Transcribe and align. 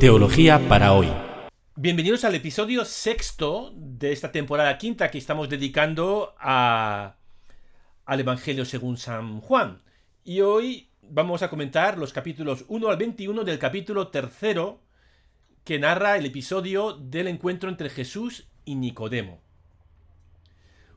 Teología 0.00 0.60
para 0.68 0.92
hoy. 0.92 1.08
Bienvenidos 1.74 2.22
al 2.22 2.36
episodio 2.36 2.84
sexto 2.84 3.72
de 3.74 4.12
esta 4.12 4.30
temporada 4.30 4.78
quinta 4.78 5.10
que 5.10 5.18
estamos 5.18 5.48
dedicando 5.48 6.36
a, 6.38 7.16
al 8.04 8.20
Evangelio 8.20 8.64
según 8.64 8.96
San 8.96 9.40
Juan. 9.40 9.82
Y 10.22 10.42
hoy 10.42 10.92
vamos 11.02 11.42
a 11.42 11.50
comentar 11.50 11.98
los 11.98 12.12
capítulos 12.12 12.64
1 12.68 12.88
al 12.88 12.96
21 12.96 13.42
del 13.42 13.58
capítulo 13.58 14.06
tercero 14.06 14.82
que 15.64 15.80
narra 15.80 16.16
el 16.16 16.26
episodio 16.26 16.92
del 16.92 17.26
encuentro 17.26 17.68
entre 17.68 17.90
Jesús 17.90 18.46
y 18.64 18.76
Nicodemo. 18.76 19.40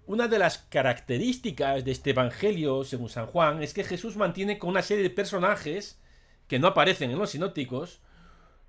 Una 0.05 0.27
de 0.27 0.38
las 0.38 0.59
características 0.59 1.83
de 1.86 1.91
este 1.91 2.11
Evangelio, 2.11 2.83
según 2.83 3.09
San 3.09 3.25
Juan, 3.25 3.63
es 3.63 3.73
que 3.73 3.83
Jesús 3.83 4.15
mantiene 4.15 4.59
con 4.59 4.70
una 4.70 4.83
serie 4.83 5.02
de 5.02 5.09
personajes 5.09 5.99
que 6.47 6.59
no 6.59 6.68
aparecen 6.68 7.09
en 7.09 7.18
los 7.18 7.32
sinópticos, 7.32 8.00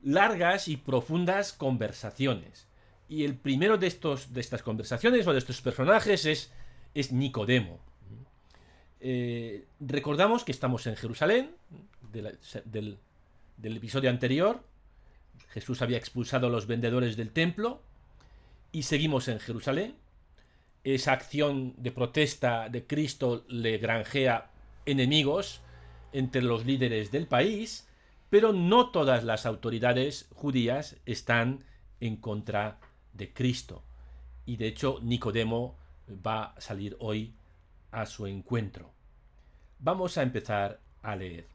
largas 0.02 0.68
y 0.68 0.76
profundas 0.76 1.52
conversaciones. 1.52 2.66
Y 3.08 3.24
el 3.24 3.36
primero 3.36 3.78
de, 3.78 3.86
estos, 3.86 4.32
de 4.32 4.40
estas 4.40 4.62
conversaciones 4.62 5.26
o 5.26 5.32
de 5.32 5.38
estos 5.38 5.60
personajes 5.60 6.24
es, 6.24 6.50
es 6.94 7.12
Nicodemo. 7.12 7.80
Eh, 9.00 9.64
recordamos 9.80 10.44
que 10.44 10.52
estamos 10.52 10.86
en 10.86 10.96
Jerusalén, 10.96 11.50
del, 12.12 12.98
del 13.56 13.76
episodio 13.76 14.10
anterior. 14.10 14.62
Jesús 15.50 15.82
había 15.82 15.98
expulsado 15.98 16.46
a 16.46 16.50
los 16.50 16.66
vendedores 16.66 17.16
del 17.16 17.30
templo 17.30 17.82
y 18.70 18.84
seguimos 18.84 19.28
en 19.28 19.40
Jerusalén. 19.40 19.94
Esa 20.84 21.12
acción 21.12 21.74
de 21.76 21.92
protesta 21.92 22.68
de 22.68 22.86
Cristo 22.86 23.44
le 23.48 23.78
granjea 23.78 24.50
enemigos 24.86 25.60
entre 26.12 26.42
los 26.42 26.66
líderes 26.66 27.10
del 27.10 27.26
país 27.26 27.86
pero 28.32 28.54
no 28.54 28.88
todas 28.88 29.24
las 29.24 29.44
autoridades 29.44 30.26
judías 30.32 30.96
están 31.04 31.66
en 32.00 32.16
contra 32.16 32.80
de 33.12 33.30
Cristo. 33.30 33.84
Y 34.46 34.56
de 34.56 34.68
hecho 34.68 35.00
Nicodemo 35.02 35.76
va 36.08 36.44
a 36.44 36.58
salir 36.58 36.96
hoy 36.98 37.34
a 37.90 38.06
su 38.06 38.26
encuentro. 38.26 38.90
Vamos 39.80 40.16
a 40.16 40.22
empezar 40.22 40.80
a 41.02 41.14
leer. 41.14 41.46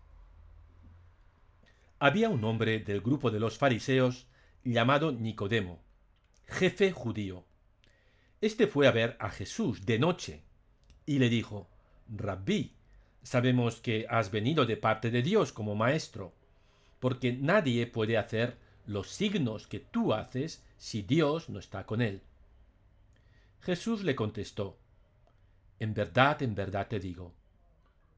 Había 1.98 2.30
un 2.30 2.44
hombre 2.44 2.78
del 2.78 3.02
grupo 3.02 3.32
de 3.32 3.40
los 3.40 3.58
fariseos 3.58 4.28
llamado 4.64 5.12
Nicodemo, 5.12 5.82
jefe 6.46 6.92
judío. 6.92 7.44
Este 8.40 8.68
fue 8.68 8.88
a 8.88 8.92
ver 8.92 9.18
a 9.20 9.32
Jesús 9.32 9.84
de 9.88 9.98
noche 9.98 10.44
y 11.08 11.18
le 11.18 11.30
dijo, 11.30 11.68
Rabí, 12.08 12.76
sabemos 13.24 13.82
que 13.82 14.06
has 14.12 14.30
venido 14.30 14.68
de 14.68 14.78
parte 14.78 15.10
de 15.10 15.24
Dios 15.24 15.52
como 15.52 15.74
maestro 15.74 16.37
porque 17.00 17.34
nadie 17.34 17.88
puede 17.88 18.18
hacer 18.18 18.58
los 18.86 19.10
signos 19.10 19.68
que 19.68 19.80
tú 19.80 20.14
haces 20.14 20.64
si 20.78 21.02
Dios 21.02 21.50
no 21.50 21.60
está 21.60 21.86
con 21.86 22.02
él. 22.02 22.22
Jesús 23.62 24.04
le 24.04 24.16
contestó, 24.16 24.78
En 25.80 25.94
verdad, 25.94 26.42
en 26.42 26.56
verdad 26.56 26.88
te 26.88 27.00
digo, 27.00 27.34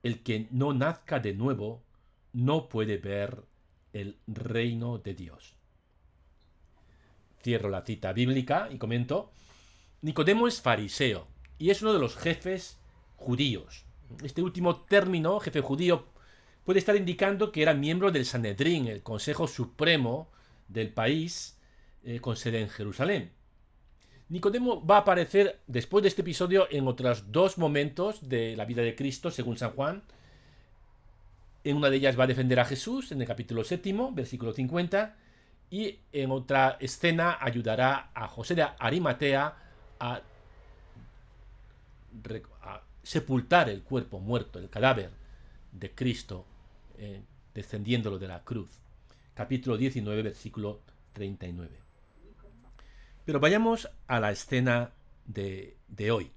el 0.04 0.22
que 0.24 0.48
no 0.52 0.74
nazca 0.74 1.20
de 1.20 1.34
nuevo 1.34 1.84
no 2.32 2.70
puede 2.70 2.98
ver 2.98 3.44
el 3.94 4.18
reino 4.28 4.98
de 5.00 5.14
Dios. 5.14 5.56
Cierro 7.42 7.70
la 7.70 7.82
cita 7.82 8.14
bíblica 8.14 8.70
y 8.72 8.78
comento, 8.78 9.32
Nicodemo 10.02 10.48
es 10.48 10.62
fariseo 10.62 11.28
y 11.58 11.72
es 11.72 11.82
uno 11.82 11.94
de 11.94 12.00
los 12.00 12.16
jefes 12.16 12.78
judíos. 13.18 13.86
Este 14.24 14.42
último 14.42 14.82
término, 14.82 15.40
jefe 15.40 15.62
judío, 15.62 16.08
puede 16.70 16.82
estar 16.82 16.96
indicando 16.96 17.52
que 17.52 17.64
era 17.64 17.74
miembro 17.74 18.12
del 18.12 18.26
Sanedrín, 18.26 18.86
el 18.86 19.02
Consejo 19.02 19.48
Supremo 19.48 20.30
del 20.68 20.94
país, 20.94 21.58
eh, 22.04 22.20
con 22.20 22.36
sede 22.36 22.62
en 22.62 22.70
Jerusalén. 22.70 23.32
Nicodemo 24.28 24.86
va 24.86 24.98
a 24.98 25.00
aparecer 25.00 25.62
después 25.66 26.04
de 26.04 26.10
este 26.10 26.22
episodio 26.22 26.68
en 26.70 26.88
otros 26.88 27.32
dos 27.32 27.58
momentos 27.58 28.30
de 28.30 28.56
la 28.56 28.66
vida 28.66 28.84
de 28.84 28.94
Cristo, 28.94 29.32
según 29.32 29.58
San 29.58 29.72
Juan. 29.72 30.04
En 31.64 31.76
una 31.76 31.90
de 31.90 31.98
ellas 31.98 32.20
va 32.20 32.26
a 32.26 32.28
defender 32.28 32.60
a 32.60 32.66
Jesús, 32.66 33.12
en 33.12 33.20
el 33.20 33.28
capítulo 33.28 33.64
séptimo, 33.64 34.12
versículo 34.12 34.54
50, 34.54 35.16
y 35.72 35.98
en 36.12 36.30
otra 36.30 36.78
escena 36.80 37.40
ayudará 37.42 38.12
a 38.14 38.28
José 38.28 38.54
de 38.54 38.68
Arimatea 38.78 39.56
a, 40.00 40.22
a 42.62 42.82
sepultar 43.02 43.70
el 43.70 43.82
cuerpo 43.82 44.20
muerto, 44.20 44.60
el 44.60 44.70
cadáver 44.70 45.10
de 45.72 45.90
Cristo 45.96 46.46
eh, 47.00 47.24
descendiéndolo 47.54 48.20
de 48.20 48.28
la 48.28 48.44
cruz. 48.44 48.70
Capítulo 49.34 49.78
19, 49.78 50.22
versículo 50.22 50.82
39. 51.14 51.80
Pero 53.24 53.40
vayamos 53.40 53.90
a 54.08 54.20
la 54.20 54.32
escena 54.32 54.92
de, 55.26 55.78
de 55.88 56.12
hoy. 56.12 56.32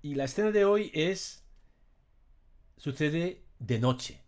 Y 0.00 0.14
la 0.14 0.24
escena 0.24 0.50
de 0.50 0.64
hoy 0.64 0.90
es... 0.94 1.44
sucede 2.78 3.42
de 3.58 3.78
noche. 3.78 4.22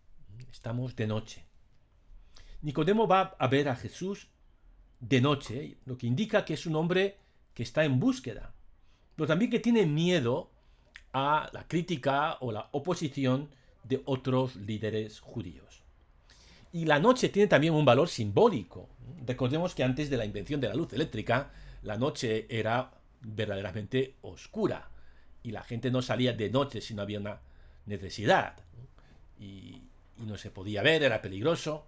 Estamos 0.51 0.95
de 0.95 1.07
noche. 1.07 1.45
Nicodemo 2.61 3.07
va 3.07 3.35
a 3.39 3.47
ver 3.47 3.69
a 3.69 3.75
Jesús 3.75 4.29
de 4.99 5.19
noche, 5.19 5.77
lo 5.85 5.97
que 5.97 6.07
indica 6.07 6.45
que 6.45 6.53
es 6.53 6.65
un 6.65 6.75
hombre 6.75 7.17
que 7.55 7.63
está 7.63 7.85
en 7.85 7.99
búsqueda, 7.99 8.53
pero 9.15 9.27
también 9.27 9.49
que 9.49 9.59
tiene 9.59 9.85
miedo 9.85 10.51
a 11.11 11.49
la 11.53 11.67
crítica 11.67 12.37
o 12.41 12.51
la 12.51 12.69
oposición 12.71 13.49
de 13.87 14.01
otros 14.05 14.55
líderes 14.55 15.19
judíos. 15.19 15.83
Y 16.71 16.85
la 16.85 16.99
noche 16.99 17.29
tiene 17.29 17.47
también 17.47 17.73
un 17.73 17.85
valor 17.85 18.09
simbólico. 18.09 18.89
Recordemos 19.25 19.73
que 19.73 19.83
antes 19.83 20.09
de 20.09 20.17
la 20.17 20.25
invención 20.25 20.59
de 20.59 20.67
la 20.67 20.75
luz 20.75 20.91
eléctrica, 20.93 21.51
la 21.83 21.97
noche 21.97 22.47
era 22.49 22.91
verdaderamente 23.21 24.15
oscura 24.21 24.89
y 25.41 25.51
la 25.51 25.63
gente 25.63 25.91
no 25.91 26.01
salía 26.01 26.33
de 26.33 26.49
noche 26.49 26.81
si 26.81 26.93
no 26.93 27.01
había 27.01 27.19
una 27.19 27.39
necesidad. 27.85 28.55
Y, 29.39 29.83
no 30.17 30.37
se 30.37 30.49
podía 30.49 30.81
ver, 30.81 31.03
era 31.03 31.21
peligroso. 31.21 31.85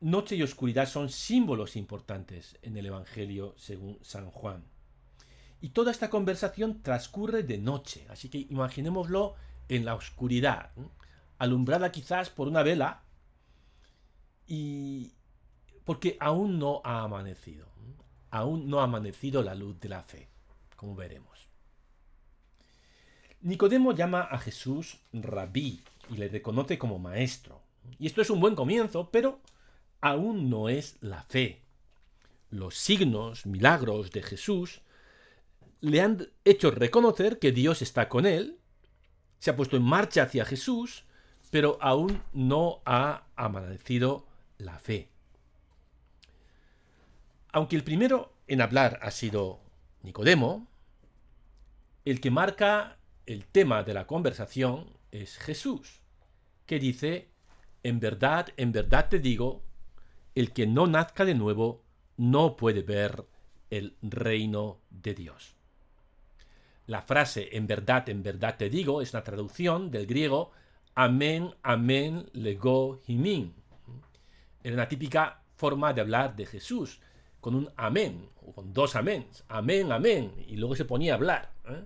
Noche 0.00 0.36
y 0.36 0.42
oscuridad 0.42 0.86
son 0.86 1.08
símbolos 1.08 1.74
importantes 1.74 2.56
en 2.62 2.76
el 2.76 2.86
Evangelio 2.86 3.54
según 3.56 3.98
San 4.02 4.30
Juan. 4.30 4.62
Y 5.60 5.70
toda 5.70 5.90
esta 5.90 6.10
conversación 6.10 6.82
transcurre 6.82 7.42
de 7.42 7.58
noche, 7.58 8.06
así 8.08 8.28
que 8.28 8.38
imaginémoslo 8.38 9.34
en 9.68 9.84
la 9.84 9.94
oscuridad, 9.94 10.72
alumbrada 11.38 11.92
quizás 11.92 12.30
por 12.30 12.48
una 12.48 12.62
vela, 12.62 13.02
y 14.46 15.12
porque 15.84 16.16
aún 16.20 16.58
no 16.58 16.80
ha 16.84 17.02
amanecido, 17.02 17.66
aún 18.30 18.68
no 18.68 18.80
ha 18.80 18.84
amanecido 18.84 19.42
la 19.42 19.54
luz 19.54 19.78
de 19.80 19.88
la 19.88 20.02
fe, 20.02 20.28
como 20.76 20.94
veremos. 20.94 21.48
Nicodemo 23.40 23.92
llama 23.92 24.22
a 24.22 24.38
Jesús 24.38 24.98
rabí 25.12 25.80
y 26.10 26.16
le 26.16 26.28
reconoce 26.28 26.76
como 26.78 26.98
maestro. 26.98 27.62
Y 27.98 28.06
esto 28.06 28.20
es 28.20 28.30
un 28.30 28.40
buen 28.40 28.54
comienzo, 28.54 29.10
pero 29.10 29.40
aún 30.00 30.50
no 30.50 30.68
es 30.68 30.96
la 31.00 31.22
fe. 31.22 31.62
Los 32.50 32.76
signos, 32.76 33.46
milagros 33.46 34.10
de 34.10 34.22
Jesús 34.22 34.80
le 35.80 36.00
han 36.00 36.28
hecho 36.44 36.70
reconocer 36.70 37.38
que 37.38 37.52
Dios 37.52 37.82
está 37.82 38.08
con 38.08 38.26
él 38.26 38.57
se 39.38 39.50
ha 39.50 39.56
puesto 39.56 39.76
en 39.76 39.82
marcha 39.82 40.22
hacia 40.22 40.44
Jesús, 40.44 41.04
pero 41.50 41.78
aún 41.80 42.22
no 42.32 42.80
ha 42.84 43.24
amanecido 43.36 44.26
la 44.58 44.78
fe. 44.78 45.08
Aunque 47.52 47.76
el 47.76 47.84
primero 47.84 48.32
en 48.46 48.60
hablar 48.60 48.98
ha 49.02 49.10
sido 49.10 49.60
Nicodemo, 50.02 50.66
el 52.04 52.20
que 52.20 52.30
marca 52.30 52.98
el 53.26 53.46
tema 53.46 53.82
de 53.82 53.94
la 53.94 54.06
conversación 54.06 54.96
es 55.10 55.36
Jesús, 55.38 56.00
que 56.66 56.78
dice, 56.78 57.28
en 57.82 58.00
verdad, 58.00 58.48
en 58.56 58.72
verdad 58.72 59.08
te 59.08 59.18
digo, 59.18 59.62
el 60.34 60.52
que 60.52 60.66
no 60.66 60.86
nazca 60.86 61.24
de 61.24 61.34
nuevo 61.34 61.84
no 62.16 62.56
puede 62.56 62.82
ver 62.82 63.26
el 63.70 63.96
reino 64.02 64.80
de 64.90 65.14
Dios. 65.14 65.57
La 66.88 67.02
frase 67.02 67.50
en 67.52 67.66
verdad, 67.66 68.08
en 68.08 68.22
verdad 68.22 68.56
te 68.56 68.70
digo 68.70 69.02
es 69.02 69.12
una 69.12 69.22
traducción 69.22 69.90
del 69.90 70.06
griego 70.06 70.52
amén, 70.94 71.54
amén, 71.62 72.28
lego, 72.32 72.98
himin. 73.06 73.54
Era 74.64 74.74
una 74.74 74.88
típica 74.88 75.42
forma 75.54 75.92
de 75.92 76.00
hablar 76.00 76.34
de 76.34 76.46
Jesús, 76.46 76.98
con 77.40 77.54
un 77.54 77.70
amén, 77.76 78.28
o 78.42 78.52
con 78.52 78.72
dos 78.72 78.96
améns, 78.96 79.44
amén, 79.48 79.92
amén, 79.92 80.32
y 80.48 80.56
luego 80.56 80.74
se 80.74 80.86
ponía 80.86 81.12
a 81.12 81.16
hablar. 81.16 81.52
¿eh? 81.68 81.84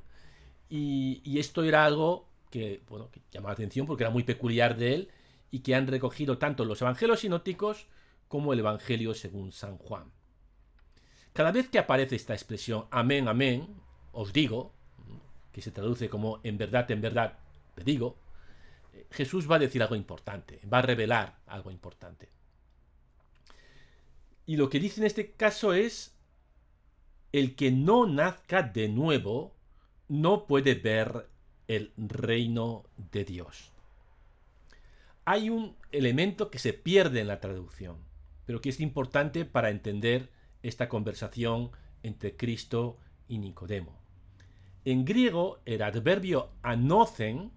Y, 0.70 1.38
esto 1.38 1.62
era 1.62 1.84
algo 1.84 2.28
que, 2.48 2.82
bueno, 2.88 3.10
que 3.10 3.20
llamaba 3.30 3.50
la 3.50 3.54
atención 3.54 3.86
porque 3.86 4.04
era 4.04 4.10
muy 4.10 4.22
peculiar 4.22 4.76
de 4.76 4.94
él 4.94 5.10
y 5.50 5.58
que 5.58 5.74
han 5.74 5.88
recogido 5.88 6.38
tanto 6.38 6.64
los 6.64 6.80
evangelios 6.80 7.20
sinópticos 7.20 7.88
como 8.28 8.52
el 8.52 8.60
evangelio 8.60 9.14
según 9.14 9.52
San 9.52 9.76
Juan. 9.78 10.12
Cada 11.34 11.50
vez 11.50 11.68
que 11.68 11.80
aparece 11.80 12.14
esta 12.16 12.34
expresión 12.34 12.86
amén, 12.90 13.28
amén, 13.28 13.74
os 14.12 14.32
digo, 14.32 14.72
que 15.52 15.62
se 15.62 15.70
traduce 15.70 16.08
como 16.08 16.40
en 16.42 16.58
verdad, 16.58 16.90
en 16.90 17.00
verdad, 17.00 17.38
te 17.74 17.84
digo, 17.84 18.16
eh, 18.92 19.06
Jesús 19.10 19.50
va 19.50 19.56
a 19.56 19.60
decir 19.60 19.82
algo 19.82 19.96
importante, 19.96 20.60
va 20.72 20.78
a 20.78 20.82
revelar 20.82 21.38
algo 21.46 21.70
importante. 21.70 22.28
Y 24.46 24.56
lo 24.56 24.68
que 24.68 24.80
dice 24.80 25.00
en 25.00 25.06
este 25.06 25.32
caso 25.32 25.72
es, 25.72 26.14
el 27.32 27.54
que 27.54 27.70
no 27.70 28.06
nazca 28.06 28.62
de 28.62 28.88
nuevo 28.88 29.54
no 30.08 30.46
puede 30.46 30.74
ver 30.74 31.28
el 31.68 31.92
reino 31.96 32.84
de 33.10 33.24
Dios. 33.24 33.72
Hay 35.24 35.48
un 35.48 35.76
elemento 35.92 36.50
que 36.50 36.58
se 36.58 36.72
pierde 36.72 37.20
en 37.20 37.28
la 37.28 37.40
traducción, 37.40 37.96
pero 38.44 38.60
que 38.60 38.68
es 38.70 38.80
importante 38.80 39.44
para 39.44 39.70
entender 39.70 40.30
esta 40.62 40.88
conversación 40.88 41.70
entre 42.02 42.36
Cristo 42.36 42.98
y 43.28 43.38
Nicodemo. 43.38 44.01
En 44.84 45.04
griego, 45.04 45.60
el 45.64 45.82
adverbio 45.82 46.50
anocen 46.62 47.52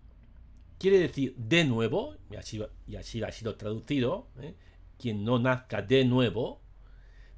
quiere 0.77 0.99
decir 0.99 1.35
de 1.37 1.63
nuevo, 1.63 2.15
y 2.29 2.35
así, 2.35 2.61
y 2.87 2.95
así 2.95 3.23
ha 3.23 3.31
sido 3.31 3.55
traducido, 3.55 4.27
¿eh? 4.39 4.55
quien 4.97 5.23
no 5.23 5.39
nazca 5.39 5.81
de 5.81 6.05
nuevo, 6.05 6.61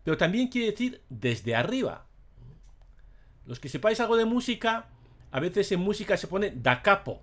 pero 0.04 0.18
también 0.18 0.48
quiere 0.48 0.72
decir 0.72 1.02
desde 1.10 1.56
arriba. 1.56 2.08
Los 3.46 3.60
que 3.60 3.70
sepáis 3.70 4.00
algo 4.00 4.18
de 4.18 4.26
música, 4.26 4.90
a 5.32 5.40
veces 5.40 5.72
en 5.72 5.80
música 5.80 6.18
se 6.18 6.28
pone 6.28 6.52
da 6.52 6.82
capo, 6.82 7.22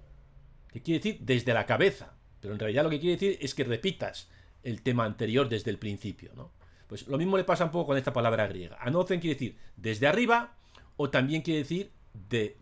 que 0.72 0.82
quiere 0.82 0.98
decir 0.98 1.20
desde 1.22 1.54
la 1.54 1.66
cabeza, 1.66 2.14
pero 2.40 2.54
en 2.54 2.60
realidad 2.60 2.84
lo 2.84 2.90
que 2.90 3.00
quiere 3.00 3.16
decir 3.16 3.38
es 3.40 3.54
que 3.54 3.64
repitas 3.64 4.30
el 4.62 4.82
tema 4.82 5.04
anterior 5.04 5.48
desde 5.48 5.70
el 5.70 5.78
principio. 5.78 6.32
¿no? 6.34 6.52
Pues 6.86 7.06
lo 7.06 7.18
mismo 7.18 7.36
le 7.36 7.44
pasa 7.44 7.64
un 7.64 7.70
poco 7.70 7.88
con 7.88 7.98
esta 7.98 8.12
palabra 8.12 8.46
griega. 8.46 8.76
Anocen 8.80 9.20
quiere 9.20 9.34
decir 9.34 9.58
desde 9.76 10.06
arriba 10.06 10.56
o 10.96 11.10
también 11.10 11.42
quiere 11.42 11.60
decir 11.60 11.92
de, 12.14 12.56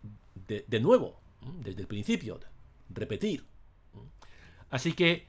de, 0.47 0.79
nuevo, 0.79 1.19
desde 1.61 1.81
el 1.81 1.87
principio, 1.87 2.39
repetir. 2.89 3.45
Así 4.69 4.93
que 4.93 5.27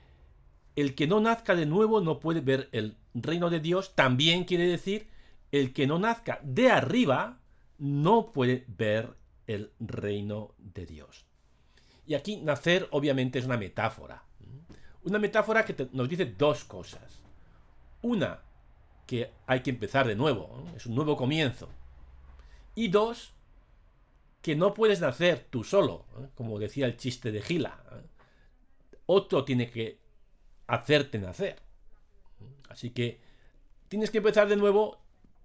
el 0.76 0.94
que 0.94 1.06
no 1.06 1.20
nazca 1.20 1.54
de 1.54 1.66
nuevo 1.66 2.00
no 2.00 2.18
puede 2.18 2.40
ver 2.40 2.68
el 2.72 2.96
reino 3.14 3.50
de 3.50 3.60
Dios, 3.60 3.94
también 3.94 4.44
quiere 4.44 4.66
decir 4.66 5.08
el 5.52 5.72
que 5.72 5.86
no 5.86 5.98
nazca 5.98 6.40
de 6.42 6.70
arriba 6.70 7.38
no 7.78 8.32
puede 8.32 8.64
ver 8.66 9.14
el 9.46 9.70
reino 9.78 10.54
de 10.58 10.86
Dios. 10.86 11.26
Y 12.06 12.14
aquí 12.14 12.38
nacer 12.38 12.88
obviamente 12.90 13.38
es 13.38 13.44
una 13.44 13.56
metáfora. 13.56 14.24
Una 15.04 15.18
metáfora 15.18 15.64
que 15.64 15.88
nos 15.92 16.08
dice 16.08 16.24
dos 16.24 16.64
cosas. 16.64 17.20
Una, 18.02 18.40
que 19.06 19.30
hay 19.46 19.60
que 19.60 19.70
empezar 19.70 20.06
de 20.06 20.16
nuevo, 20.16 20.64
es 20.76 20.86
un 20.86 20.94
nuevo 20.94 21.16
comienzo. 21.16 21.68
Y 22.74 22.88
dos, 22.88 23.33
que 24.44 24.54
no 24.54 24.74
puedes 24.74 25.00
nacer 25.00 25.46
tú 25.48 25.64
solo, 25.64 26.04
¿eh? 26.18 26.28
como 26.34 26.58
decía 26.58 26.84
el 26.84 26.98
chiste 26.98 27.32
de 27.32 27.40
Gila. 27.40 27.82
¿eh? 27.92 28.06
Otro 29.06 29.42
tiene 29.42 29.70
que 29.70 29.98
hacerte 30.66 31.18
nacer. 31.18 31.62
Así 32.68 32.90
que 32.90 33.20
tienes 33.88 34.10
que 34.10 34.18
empezar 34.18 34.46
de 34.46 34.56
nuevo, 34.56 34.98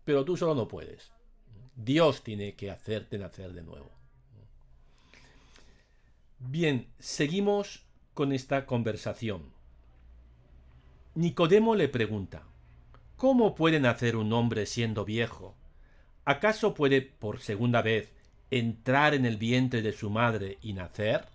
pero 0.03 0.25
tú 0.25 0.35
solo 0.35 0.53
no 0.53 0.67
puedes. 0.67 1.13
Dios 1.77 2.23
tiene 2.23 2.55
que 2.55 2.71
hacerte 2.71 3.17
nacer 3.17 3.53
de 3.53 3.63
nuevo. 3.63 3.89
Bien, 6.39 6.89
seguimos 6.99 7.85
con 8.13 8.33
esta 8.33 8.65
conversación. 8.65 9.53
Nicodemo 11.15 11.73
le 11.73 11.87
pregunta, 11.87 12.43
¿cómo 13.15 13.55
puede 13.55 13.79
nacer 13.79 14.17
un 14.17 14.33
hombre 14.33 14.65
siendo 14.65 15.05
viejo? 15.05 15.55
¿Acaso 16.25 16.73
puede 16.73 17.01
por 17.01 17.39
segunda 17.39 17.81
vez 17.81 18.18
entrar 18.51 19.13
en 19.13 19.25
el 19.25 19.37
vientre 19.37 19.81
de 19.81 19.93
su 19.93 20.09
madre 20.09 20.57
y 20.61 20.73
nacer? 20.73 21.25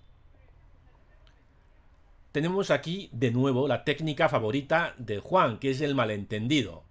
Tenemos 2.32 2.70
aquí 2.70 3.08
de 3.12 3.30
nuevo 3.30 3.68
la 3.68 3.84
técnica 3.84 4.28
favorita 4.28 4.94
de 4.98 5.20
Juan, 5.20 5.58
que 5.58 5.70
es 5.70 5.80
el 5.80 5.94
malentendido. 5.94 6.82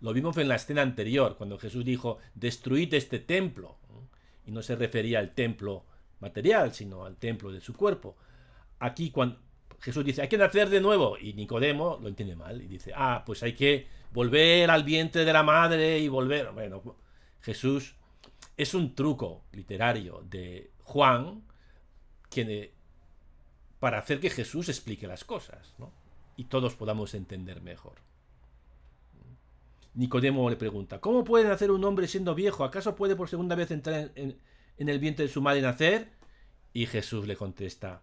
Lo 0.00 0.12
vimos 0.12 0.36
en 0.38 0.48
la 0.48 0.54
escena 0.54 0.82
anterior, 0.82 1.36
cuando 1.36 1.58
Jesús 1.58 1.84
dijo, 1.84 2.18
destruid 2.34 2.94
este 2.94 3.18
templo. 3.18 3.76
Y 4.46 4.50
no 4.50 4.62
se 4.62 4.76
refería 4.76 5.18
al 5.18 5.34
templo 5.34 5.84
material, 6.20 6.72
sino 6.72 7.04
al 7.04 7.16
templo 7.16 7.52
de 7.52 7.60
su 7.60 7.74
cuerpo. 7.74 8.16
Aquí 8.78 9.10
cuando 9.10 9.38
Jesús 9.80 10.04
dice, 10.04 10.22
hay 10.22 10.28
que 10.28 10.38
nacer 10.38 10.70
de 10.70 10.80
nuevo, 10.80 11.18
y 11.18 11.34
Nicodemo 11.34 11.98
lo 12.00 12.08
entiende 12.08 12.34
mal, 12.34 12.62
y 12.62 12.66
dice, 12.66 12.92
ah, 12.94 13.22
pues 13.26 13.42
hay 13.42 13.52
que 13.52 13.86
volver 14.12 14.70
al 14.70 14.84
vientre 14.84 15.24
de 15.24 15.32
la 15.32 15.42
madre 15.42 15.98
y 15.98 16.08
volver. 16.08 16.50
Bueno, 16.52 16.96
Jesús 17.40 17.94
es 18.58 18.74
un 18.74 18.94
truco 18.94 19.44
literario 19.52 20.24
de 20.28 20.72
Juan 20.82 21.44
para 23.78 23.98
hacer 23.98 24.20
que 24.20 24.30
Jesús 24.30 24.68
explique 24.68 25.06
las 25.06 25.24
cosas 25.24 25.74
y 26.36 26.44
todos 26.44 26.74
podamos 26.74 27.14
entender 27.14 27.62
mejor. 27.62 27.94
Nicodemo 29.94 30.50
le 30.50 30.56
pregunta, 30.56 31.00
¿cómo 31.00 31.24
puede 31.24 31.48
nacer 31.48 31.70
un 31.70 31.84
hombre 31.84 32.08
siendo 32.08 32.34
viejo? 32.34 32.64
¿Acaso 32.64 32.94
puede 32.94 33.16
por 33.16 33.28
segunda 33.28 33.54
vez 33.54 33.70
entrar 33.70 34.10
en, 34.16 34.36
en 34.76 34.88
el 34.88 34.98
vientre 34.98 35.26
de 35.26 35.32
su 35.32 35.40
madre 35.40 35.60
y 35.60 35.62
nacer? 35.62 36.10
Y 36.72 36.86
Jesús 36.86 37.26
le 37.26 37.36
contesta, 37.36 38.02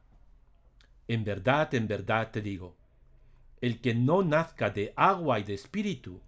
en 1.08 1.24
verdad, 1.26 1.74
en 1.76 1.88
verdad 1.88 2.32
te 2.32 2.42
digo, 2.42 2.76
el 3.62 3.82
que 3.82 3.94
no 3.94 4.24
nazca 4.24 4.70
de 4.70 4.94
agua 4.96 5.40
y 5.40 5.44
de 5.44 5.54
espíritu 5.54 6.22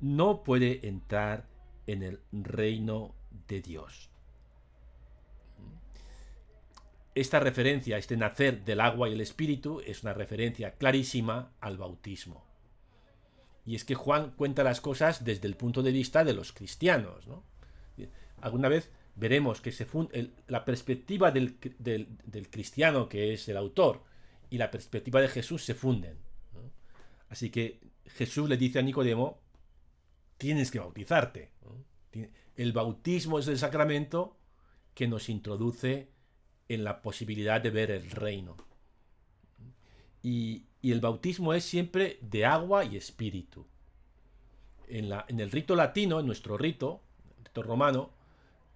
no 0.00 0.42
puede 0.42 0.86
entrar 0.86 1.46
en 1.86 2.02
el 2.02 2.20
reino 2.32 3.14
de 3.48 3.60
Dios. 3.60 4.10
Esta 7.14 7.40
referencia, 7.40 7.98
este 7.98 8.16
nacer 8.16 8.64
del 8.64 8.80
agua 8.80 9.08
y 9.08 9.12
el 9.12 9.20
espíritu, 9.20 9.80
es 9.84 10.02
una 10.02 10.14
referencia 10.14 10.72
clarísima 10.72 11.52
al 11.60 11.76
bautismo. 11.76 12.46
Y 13.66 13.74
es 13.74 13.84
que 13.84 13.94
Juan 13.94 14.30
cuenta 14.30 14.64
las 14.64 14.80
cosas 14.80 15.24
desde 15.24 15.46
el 15.46 15.56
punto 15.56 15.82
de 15.82 15.92
vista 15.92 16.24
de 16.24 16.32
los 16.32 16.52
cristianos. 16.52 17.28
Alguna 18.40 18.68
vez 18.68 18.90
veremos 19.14 19.60
que 19.60 19.72
se 19.72 19.86
la 20.48 20.64
perspectiva 20.64 21.30
del, 21.30 21.58
cristiano, 22.50 23.08
que 23.08 23.34
es 23.34 23.48
el 23.48 23.56
autor, 23.56 24.02
y 24.50 24.58
la 24.58 24.70
perspectiva 24.70 25.20
de 25.20 25.28
Jesús 25.28 25.64
se 25.64 25.74
funden. 25.74 26.16
Así 27.28 27.50
que 27.50 27.80
Jesús 28.06 28.48
le 28.48 28.56
dice 28.56 28.78
a 28.78 28.82
Nicodemo, 28.82 29.38
tienes 30.38 30.70
que 30.70 30.78
bautizarte. 30.78 31.50
El 32.62 32.72
bautismo 32.72 33.40
es 33.40 33.48
el 33.48 33.58
sacramento 33.58 34.36
que 34.94 35.08
nos 35.08 35.28
introduce 35.28 36.12
en 36.68 36.84
la 36.84 37.02
posibilidad 37.02 37.60
de 37.60 37.70
ver 37.70 37.90
el 37.90 38.08
reino. 38.12 38.56
Y, 40.22 40.66
el 40.80 41.00
bautismo 41.00 41.54
es 41.54 41.64
siempre 41.64 42.20
de 42.20 42.44
agua 42.44 42.84
y 42.84 42.96
espíritu. 42.96 43.66
En, 44.86 45.40
el 45.40 45.50
rito 45.50 45.74
latino, 45.74 46.20
en 46.20 46.26
nuestro 46.26 46.56
rito, 46.56 47.02
el 47.36 47.46
rito 47.46 47.64
romano, 47.64 48.10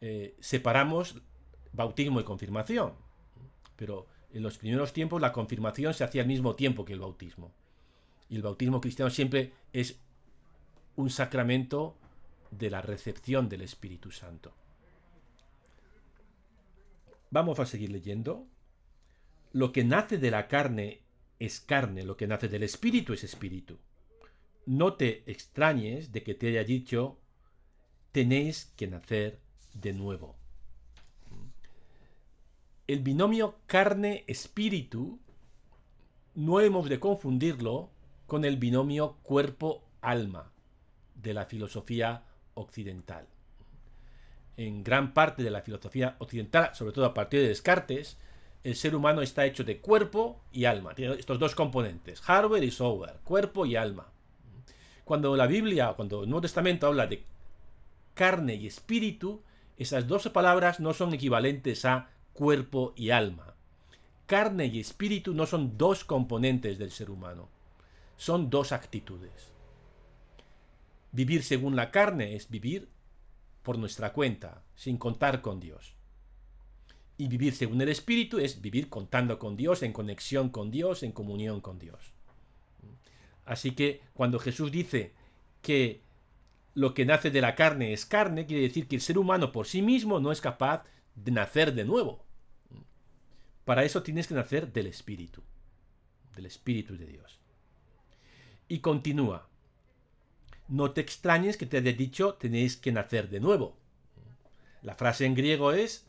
eh, 0.00 0.34
separamos 0.40 1.22
bautismo 1.72 2.18
y 2.18 2.24
confirmación. 2.24 2.92
Pero 3.76 4.08
en 4.32 4.42
los 4.42 4.58
primeros 4.58 4.92
tiempos 4.94 5.20
la 5.20 5.32
confirmación 5.32 5.94
se 5.94 6.02
hacía 6.02 6.22
al 6.22 6.28
mismo 6.28 6.56
tiempo 6.56 6.84
que 6.84 6.94
el 6.94 7.00
bautismo. 7.00 7.52
Y 8.28 8.34
el 8.34 8.42
bautismo 8.42 8.80
cristiano 8.80 9.10
siempre 9.12 9.52
es 9.72 10.00
un 10.96 11.08
sacramento 11.08 11.96
de 12.58 12.70
la 12.70 12.82
recepción 12.82 13.48
del 13.48 13.62
Espíritu 13.62 14.10
Santo. 14.10 14.54
Vamos 17.30 17.58
a 17.58 17.66
seguir 17.66 17.90
leyendo. 17.90 18.46
Lo 19.52 19.72
que 19.72 19.84
nace 19.84 20.18
de 20.18 20.30
la 20.30 20.48
carne 20.48 21.02
es 21.38 21.60
carne, 21.60 22.04
lo 22.04 22.16
que 22.16 22.26
nace 22.26 22.48
del 22.48 22.62
Espíritu 22.62 23.12
es 23.12 23.24
Espíritu. 23.24 23.78
No 24.64 24.94
te 24.94 25.30
extrañes 25.30 26.12
de 26.12 26.22
que 26.22 26.34
te 26.34 26.48
haya 26.48 26.64
dicho, 26.64 27.18
tenéis 28.12 28.72
que 28.76 28.86
nacer 28.86 29.38
de 29.74 29.92
nuevo. 29.92 30.36
El 32.86 33.00
binomio 33.00 33.58
carne-espíritu 33.66 35.18
no 36.34 36.60
hemos 36.60 36.88
de 36.88 37.00
confundirlo 37.00 37.90
con 38.26 38.44
el 38.44 38.56
binomio 38.56 39.16
cuerpo-alma 39.22 40.52
de 41.14 41.34
la 41.34 41.46
filosofía 41.46 42.24
occidental. 42.56 43.26
En 44.56 44.82
gran 44.82 45.14
parte 45.14 45.42
de 45.42 45.50
la 45.50 45.62
filosofía 45.62 46.16
occidental, 46.18 46.74
sobre 46.74 46.92
todo 46.92 47.04
a 47.04 47.14
partir 47.14 47.40
de 47.40 47.48
Descartes, 47.48 48.16
el 48.64 48.74
ser 48.74 48.96
humano 48.96 49.22
está 49.22 49.46
hecho 49.46 49.62
de 49.62 49.78
cuerpo 49.78 50.40
y 50.50 50.64
alma. 50.64 50.94
Tiene 50.94 51.14
estos 51.14 51.38
dos 51.38 51.54
componentes, 51.54 52.20
hardware 52.20 52.64
y 52.64 52.72
software, 52.72 53.20
cuerpo 53.22 53.64
y 53.64 53.76
alma. 53.76 54.08
Cuando 55.04 55.36
la 55.36 55.46
Biblia, 55.46 55.92
cuando 55.94 56.24
el 56.24 56.28
Nuevo 56.28 56.40
Testamento 56.40 56.88
habla 56.88 57.06
de 57.06 57.22
carne 58.14 58.56
y 58.56 58.66
espíritu, 58.66 59.42
esas 59.76 60.08
dos 60.08 60.28
palabras 60.30 60.80
no 60.80 60.94
son 60.94 61.14
equivalentes 61.14 61.84
a 61.84 62.10
cuerpo 62.32 62.92
y 62.96 63.10
alma. 63.10 63.54
Carne 64.26 64.66
y 64.66 64.80
espíritu 64.80 65.32
no 65.32 65.46
son 65.46 65.78
dos 65.78 66.04
componentes 66.04 66.78
del 66.78 66.90
ser 66.90 67.10
humano, 67.10 67.48
son 68.16 68.50
dos 68.50 68.72
actitudes. 68.72 69.52
Vivir 71.12 71.42
según 71.42 71.76
la 71.76 71.90
carne 71.90 72.36
es 72.36 72.48
vivir 72.50 72.88
por 73.62 73.78
nuestra 73.78 74.12
cuenta, 74.12 74.62
sin 74.74 74.96
contar 74.96 75.42
con 75.42 75.60
Dios. 75.60 75.94
Y 77.18 77.28
vivir 77.28 77.54
según 77.54 77.80
el 77.80 77.88
Espíritu 77.88 78.38
es 78.38 78.60
vivir 78.60 78.88
contando 78.88 79.38
con 79.38 79.56
Dios, 79.56 79.82
en 79.82 79.92
conexión 79.92 80.50
con 80.50 80.70
Dios, 80.70 81.02
en 81.02 81.12
comunión 81.12 81.60
con 81.60 81.78
Dios. 81.78 82.12
Así 83.44 83.72
que 83.72 84.02
cuando 84.12 84.38
Jesús 84.38 84.70
dice 84.70 85.14
que 85.62 86.02
lo 86.74 86.92
que 86.92 87.06
nace 87.06 87.30
de 87.30 87.40
la 87.40 87.54
carne 87.54 87.92
es 87.92 88.04
carne, 88.04 88.44
quiere 88.44 88.62
decir 88.62 88.86
que 88.86 88.96
el 88.96 89.02
ser 89.02 89.18
humano 89.18 89.50
por 89.50 89.66
sí 89.66 89.80
mismo 89.80 90.20
no 90.20 90.30
es 90.30 90.40
capaz 90.40 90.84
de 91.14 91.32
nacer 91.32 91.72
de 91.74 91.84
nuevo. 91.84 92.24
Para 93.64 93.82
eso 93.82 94.02
tienes 94.02 94.26
que 94.26 94.34
nacer 94.34 94.72
del 94.72 94.86
Espíritu, 94.86 95.42
del 96.34 96.46
Espíritu 96.46 96.96
de 96.96 97.06
Dios. 97.06 97.40
Y 98.68 98.80
continúa. 98.80 99.48
No 100.68 100.90
te 100.92 101.00
extrañes 101.00 101.56
que 101.56 101.66
te 101.66 101.78
haya 101.78 101.92
dicho 101.92 102.34
tenéis 102.34 102.76
que 102.76 102.92
nacer 102.92 103.28
de 103.28 103.40
nuevo. 103.40 103.76
La 104.82 104.94
frase 104.94 105.26
en 105.26 105.34
griego 105.34 105.72
es 105.72 106.06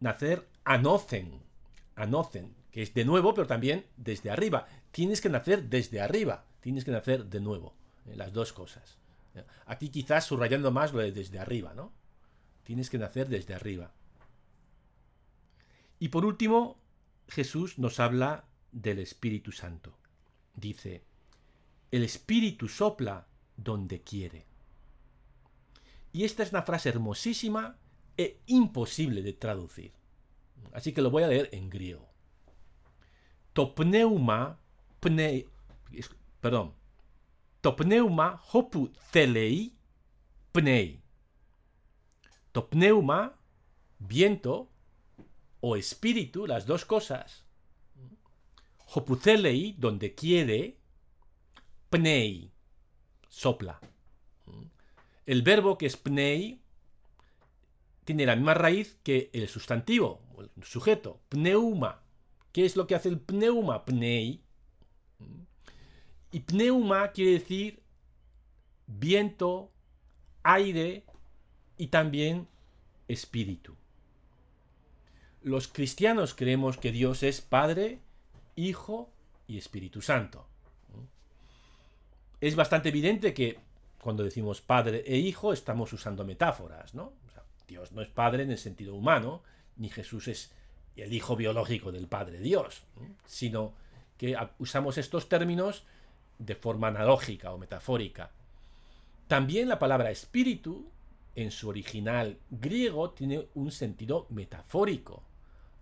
nacer 0.00 0.48
anocen, 0.64 1.42
anocen, 1.94 2.54
que 2.70 2.82
es 2.82 2.94
de 2.94 3.04
nuevo, 3.04 3.34
pero 3.34 3.46
también 3.46 3.86
desde 3.96 4.30
arriba. 4.30 4.66
Tienes 4.90 5.20
que 5.20 5.28
nacer 5.28 5.64
desde 5.64 6.00
arriba, 6.00 6.44
tienes 6.60 6.84
que 6.84 6.90
nacer 6.90 7.26
de 7.26 7.40
nuevo. 7.40 7.74
Eh, 8.06 8.16
las 8.16 8.32
dos 8.32 8.52
cosas. 8.52 8.98
Aquí 9.66 9.90
quizás 9.90 10.24
subrayando 10.24 10.70
más 10.72 10.92
lo 10.92 10.98
de 11.00 11.12
desde 11.12 11.38
arriba, 11.38 11.72
¿no? 11.74 11.92
Tienes 12.64 12.90
que 12.90 12.98
nacer 12.98 13.28
desde 13.28 13.54
arriba. 13.54 13.92
Y 15.98 16.08
por 16.08 16.24
último, 16.24 16.80
Jesús 17.28 17.78
nos 17.78 18.00
habla 18.00 18.44
del 18.72 18.98
Espíritu 18.98 19.52
Santo. 19.52 19.96
Dice, 20.54 21.04
el 21.90 22.02
Espíritu 22.02 22.68
sopla 22.68 23.28
donde 23.62 24.02
quiere. 24.02 24.46
Y 26.12 26.24
esta 26.24 26.42
es 26.42 26.50
una 26.50 26.62
frase 26.62 26.88
hermosísima 26.88 27.78
e 28.16 28.40
imposible 28.46 29.22
de 29.22 29.32
traducir. 29.32 29.92
Así 30.72 30.92
que 30.92 31.02
lo 31.02 31.10
voy 31.10 31.22
a 31.22 31.28
leer 31.28 31.48
en 31.52 31.70
griego. 31.70 32.08
Topneuma 33.52 34.58
perdón. 36.40 36.74
Topneuma 37.60 38.40
hopu 38.52 38.90
thelei 39.10 39.72
pnei. 40.52 41.00
Topneuma, 42.52 43.38
viento, 43.98 44.68
o 45.60 45.76
espíritu, 45.76 46.46
las 46.46 46.66
dos 46.66 46.84
cosas. 46.84 47.44
Hopucelei, 48.92 49.74
donde 49.78 50.14
quiere, 50.14 50.78
pnei, 51.90 52.49
sopla. 53.30 53.80
El 55.24 55.42
verbo 55.42 55.78
que 55.78 55.86
es 55.86 55.96
pnei 55.96 56.60
tiene 58.04 58.26
la 58.26 58.36
misma 58.36 58.52
raíz 58.52 58.98
que 59.02 59.30
el 59.32 59.48
sustantivo, 59.48 60.20
el 60.38 60.64
sujeto, 60.64 61.20
pneuma. 61.30 62.02
¿Qué 62.52 62.66
es 62.66 62.76
lo 62.76 62.86
que 62.86 62.96
hace 62.96 63.08
el 63.08 63.20
pneuma? 63.20 63.84
Pnei. 63.84 64.42
Y 66.32 66.40
pneuma 66.40 67.12
quiere 67.12 67.32
decir 67.32 67.82
viento, 68.86 69.70
aire 70.42 71.04
y 71.78 71.86
también 71.86 72.48
espíritu. 73.06 73.76
Los 75.42 75.68
cristianos 75.68 76.34
creemos 76.34 76.76
que 76.76 76.92
Dios 76.92 77.22
es 77.22 77.40
Padre, 77.40 78.00
Hijo 78.56 79.12
y 79.46 79.56
Espíritu 79.58 80.02
Santo. 80.02 80.49
Es 82.40 82.56
bastante 82.56 82.88
evidente 82.88 83.34
que 83.34 83.58
cuando 84.00 84.24
decimos 84.24 84.60
Padre 84.60 85.04
e 85.06 85.16
Hijo 85.18 85.52
estamos 85.52 85.92
usando 85.92 86.24
metáforas, 86.24 86.94
¿no? 86.94 87.12
Dios 87.68 87.92
no 87.92 88.02
es 88.02 88.08
Padre 88.08 88.42
en 88.42 88.50
el 88.50 88.58
sentido 88.58 88.94
humano, 88.94 89.42
ni 89.76 89.88
Jesús 89.90 90.28
es 90.28 90.52
el 90.96 91.12
Hijo 91.12 91.36
biológico 91.36 91.92
del 91.92 92.08
Padre 92.08 92.40
Dios, 92.40 92.82
sino 93.26 93.74
que 94.16 94.36
usamos 94.58 94.98
estos 94.98 95.28
términos 95.28 95.84
de 96.38 96.54
forma 96.54 96.88
analógica 96.88 97.52
o 97.52 97.58
metafórica. 97.58 98.30
También 99.28 99.68
la 99.68 99.78
palabra 99.78 100.10
espíritu, 100.10 100.90
en 101.36 101.50
su 101.52 101.68
original 101.68 102.38
griego, 102.50 103.10
tiene 103.10 103.46
un 103.54 103.70
sentido 103.70 104.26
metafórico 104.30 105.22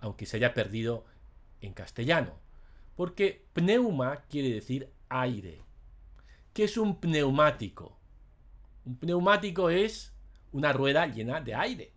aunque 0.00 0.26
se 0.26 0.36
haya 0.36 0.54
perdido 0.54 1.04
en 1.60 1.72
castellano. 1.72 2.38
Porque 2.96 3.44
pneuma 3.52 4.22
quiere 4.28 4.50
decir 4.50 4.90
aire. 5.08 5.60
¿Qué 6.58 6.64
es 6.64 6.76
un 6.76 6.96
pneumático? 6.96 7.96
Un 8.84 8.96
pneumático 8.96 9.70
es 9.70 10.12
una 10.50 10.72
rueda 10.72 11.06
llena 11.06 11.40
de 11.40 11.54
aire. 11.54 11.92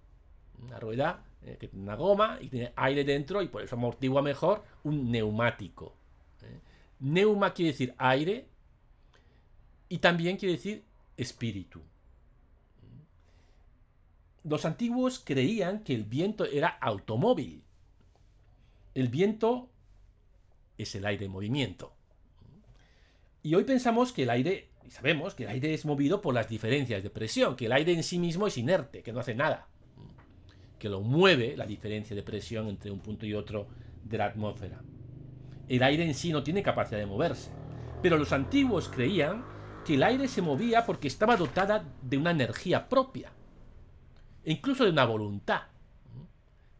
Una 0.61 0.79
rueda 0.79 1.25
eh, 1.41 1.57
que 1.59 1.67
tiene 1.67 1.81
una 1.81 1.95
goma 1.95 2.37
y 2.39 2.47
tiene 2.47 2.71
aire 2.75 3.03
dentro 3.03 3.41
y 3.41 3.47
por 3.47 3.63
eso 3.63 3.73
amortigua 3.73 4.21
mejor 4.21 4.63
un 4.83 5.09
neumático. 5.09 5.95
¿eh? 6.43 6.59
Neuma 6.99 7.55
quiere 7.55 7.71
decir 7.71 7.95
aire 7.97 8.45
y 9.89 9.97
también 9.97 10.37
quiere 10.37 10.53
decir 10.53 10.85
espíritu. 11.17 11.81
Los 14.43 14.63
antiguos 14.65 15.23
creían 15.25 15.83
que 15.83 15.95
el 15.95 16.03
viento 16.03 16.45
era 16.45 16.67
automóvil 16.67 17.63
el 18.93 19.07
viento 19.07 19.71
es 20.77 20.93
el 20.93 21.07
aire 21.07 21.25
en 21.25 21.31
movimiento. 21.31 21.95
Y 23.43 23.55
hoy 23.55 23.63
pensamos 23.63 24.11
que 24.11 24.23
el 24.23 24.29
aire, 24.29 24.69
y 24.85 24.91
sabemos 24.91 25.33
que 25.33 25.43
el 25.43 25.49
aire 25.49 25.73
es 25.73 25.85
movido 25.85 26.21
por 26.21 26.33
las 26.33 26.47
diferencias 26.47 27.01
de 27.01 27.09
presión, 27.09 27.55
que 27.55 27.65
el 27.65 27.71
aire 27.71 27.93
en 27.93 28.03
sí 28.03 28.19
mismo 28.19 28.45
es 28.45 28.57
inerte, 28.57 29.01
que 29.01 29.11
no 29.11 29.19
hace 29.19 29.33
nada, 29.33 29.67
que 30.77 30.89
lo 30.89 31.01
mueve 31.01 31.57
la 31.57 31.65
diferencia 31.65 32.15
de 32.15 32.21
presión 32.21 32.67
entre 32.67 32.91
un 32.91 32.99
punto 32.99 33.25
y 33.25 33.33
otro 33.33 33.67
de 34.03 34.17
la 34.17 34.25
atmósfera. 34.25 34.81
El 35.67 35.81
aire 35.81 36.03
en 36.05 36.13
sí 36.13 36.31
no 36.31 36.43
tiene 36.43 36.61
capacidad 36.61 36.99
de 36.99 37.07
moverse, 37.07 37.49
pero 38.03 38.17
los 38.17 38.31
antiguos 38.31 38.89
creían 38.89 39.43
que 39.85 39.95
el 39.95 40.03
aire 40.03 40.27
se 40.27 40.43
movía 40.43 40.85
porque 40.85 41.07
estaba 41.07 41.35
dotada 41.35 41.83
de 42.03 42.17
una 42.17 42.31
energía 42.31 42.87
propia, 42.87 43.31
e 44.43 44.51
incluso 44.51 44.83
de 44.83 44.91
una 44.91 45.05
voluntad. 45.05 45.63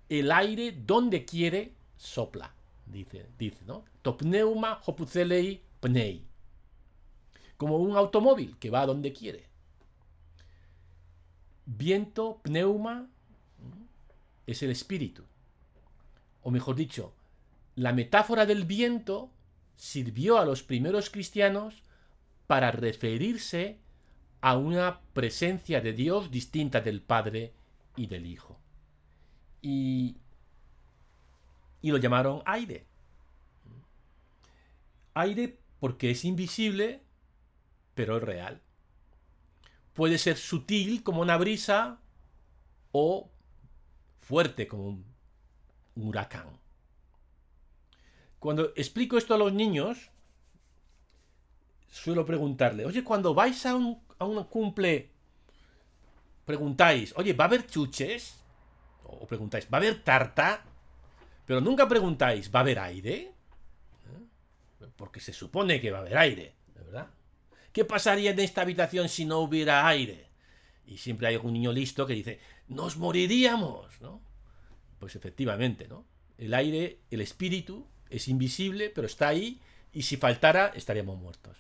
El 0.10 0.32
aire 0.32 0.74
donde 0.74 1.26
quiere 1.26 1.74
sopla, 1.98 2.54
dice, 2.86 3.28
dice, 3.40 3.64
¿no? 3.66 3.86
Topneuma 4.04 4.80
hopucelei 4.86 5.62
pnei. 5.80 6.31
Como 7.62 7.78
un 7.78 7.96
automóvil 7.96 8.58
que 8.58 8.72
va 8.72 8.82
a 8.82 8.88
donde 8.88 9.14
quiere. 9.14 9.46
Viento, 11.68 12.40
pneuma, 12.42 13.08
es 14.48 14.64
el 14.64 14.72
espíritu. 14.72 15.24
O 16.42 16.50
mejor 16.50 16.76
dicho, 16.76 17.14
la 17.76 17.94
metáfora 17.94 18.48
del 18.48 18.66
viento 18.66 19.30
sirvió 19.76 20.40
a 20.40 20.46
los 20.46 20.64
primeros 20.64 21.12
cristianos 21.12 21.84
para 22.48 22.72
referirse 22.72 23.78
a 24.42 24.58
una 24.58 25.02
presencia 25.14 25.82
de 25.82 25.94
Dios 25.94 26.32
distinta 26.32 26.82
del 26.82 27.04
Padre 27.04 27.54
y 27.96 28.08
del 28.08 28.26
Hijo. 28.26 28.58
Y 29.62 30.16
y 31.84 31.92
lo 31.92 31.98
llamaron 31.98 32.42
aire. 32.46 32.86
Aire 35.14 35.60
porque 35.80 36.10
es 36.10 36.26
invisible, 36.26 37.02
pero 37.94 38.18
es 38.18 38.24
real. 38.24 38.62
Puede 39.94 40.18
ser 40.18 40.38
sutil 40.38 41.04
como 41.04 41.22
una 41.22 41.38
brisa 41.38 42.00
o 42.92 43.30
fuerte 44.20 44.68
como 44.68 44.88
un 44.88 45.06
huracán. 45.96 46.60
Cuando 48.40 48.74
explico 48.76 49.18
esto 49.18 49.34
a 49.34 49.38
los 49.38 49.54
niños, 49.54 50.10
suelo 51.90 52.26
preguntarle, 52.26 52.86
oye, 52.86 53.04
cuando 53.04 53.34
vais 53.34 53.66
a 53.66 53.76
un, 53.76 54.02
a 54.18 54.26
un 54.26 54.44
cumple, 54.46 55.12
preguntáis, 56.46 57.14
oye, 57.18 57.34
¿va 57.34 57.46
a 57.46 57.48
haber 57.48 57.68
chuches? 57.68 58.38
O 59.04 59.28
preguntáis, 59.28 59.66
¿va 59.66 59.78
a 59.78 59.82
haber 59.82 60.04
tarta? 60.04 60.64
Pero 61.46 61.62
nunca 61.62 61.88
preguntáis, 61.88 62.50
¿va 62.54 62.60
a 62.60 62.64
haber 62.64 62.80
aire? 62.80 63.16
¿Eh? 63.16 64.88
Porque 64.96 65.20
se 65.20 65.34
supone 65.34 65.80
que 65.82 65.92
va 65.92 66.00
a 66.00 66.02
haber 66.02 66.18
aire. 66.18 66.56
¿Qué 67.74 67.86
pasaría 67.86 68.32
en 68.32 68.40
esta 68.40 68.62
habitación 68.62 69.10
si 69.10 69.26
no 69.26 69.40
hubiera 69.40 69.88
aire? 69.88 70.28
Y 70.86 70.98
siempre 70.98 71.28
hay 71.28 71.36
algún 71.36 71.54
niño 71.54 71.72
listo 71.72 72.06
que 72.06 72.14
dice, 72.14 72.40
nos 72.68 72.98
moriríamos, 72.98 74.02
¿no? 74.02 74.22
Pues 75.00 75.16
efectivamente, 75.16 75.88
¿no? 75.88 76.06
El 76.38 76.54
aire, 76.54 77.00
el 77.12 77.22
espíritu, 77.22 77.88
es 78.10 78.28
invisible, 78.28 78.90
pero 78.90 79.08
está 79.08 79.30
ahí, 79.30 79.62
y 79.94 80.04
si 80.04 80.18
faltara, 80.18 80.74
estaríamos 80.76 81.18
muertos. 81.18 81.58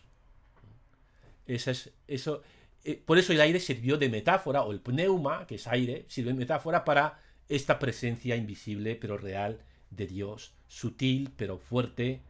Eso 1.45 1.71
es, 1.71 1.91
eso, 2.07 2.43
eh, 2.83 3.01
por 3.03 3.17
eso 3.17 3.33
el 3.33 3.41
aire 3.41 3.59
sirvió 3.59 3.97
de 3.97 4.09
metáfora, 4.09 4.63
o 4.63 4.71
el 4.71 4.81
pneuma, 4.81 5.45
que 5.47 5.55
es 5.55 5.67
aire, 5.67 6.05
sirve 6.07 6.31
de 6.31 6.39
metáfora 6.39 6.83
para 6.83 7.21
esta 7.49 7.79
presencia 7.79 8.35
invisible 8.35 8.95
pero 8.95 9.17
real 9.17 9.61
de 9.89 10.07
Dios, 10.07 10.53
sutil 10.67 11.31
pero 11.35 11.57
fuerte. 11.57 12.21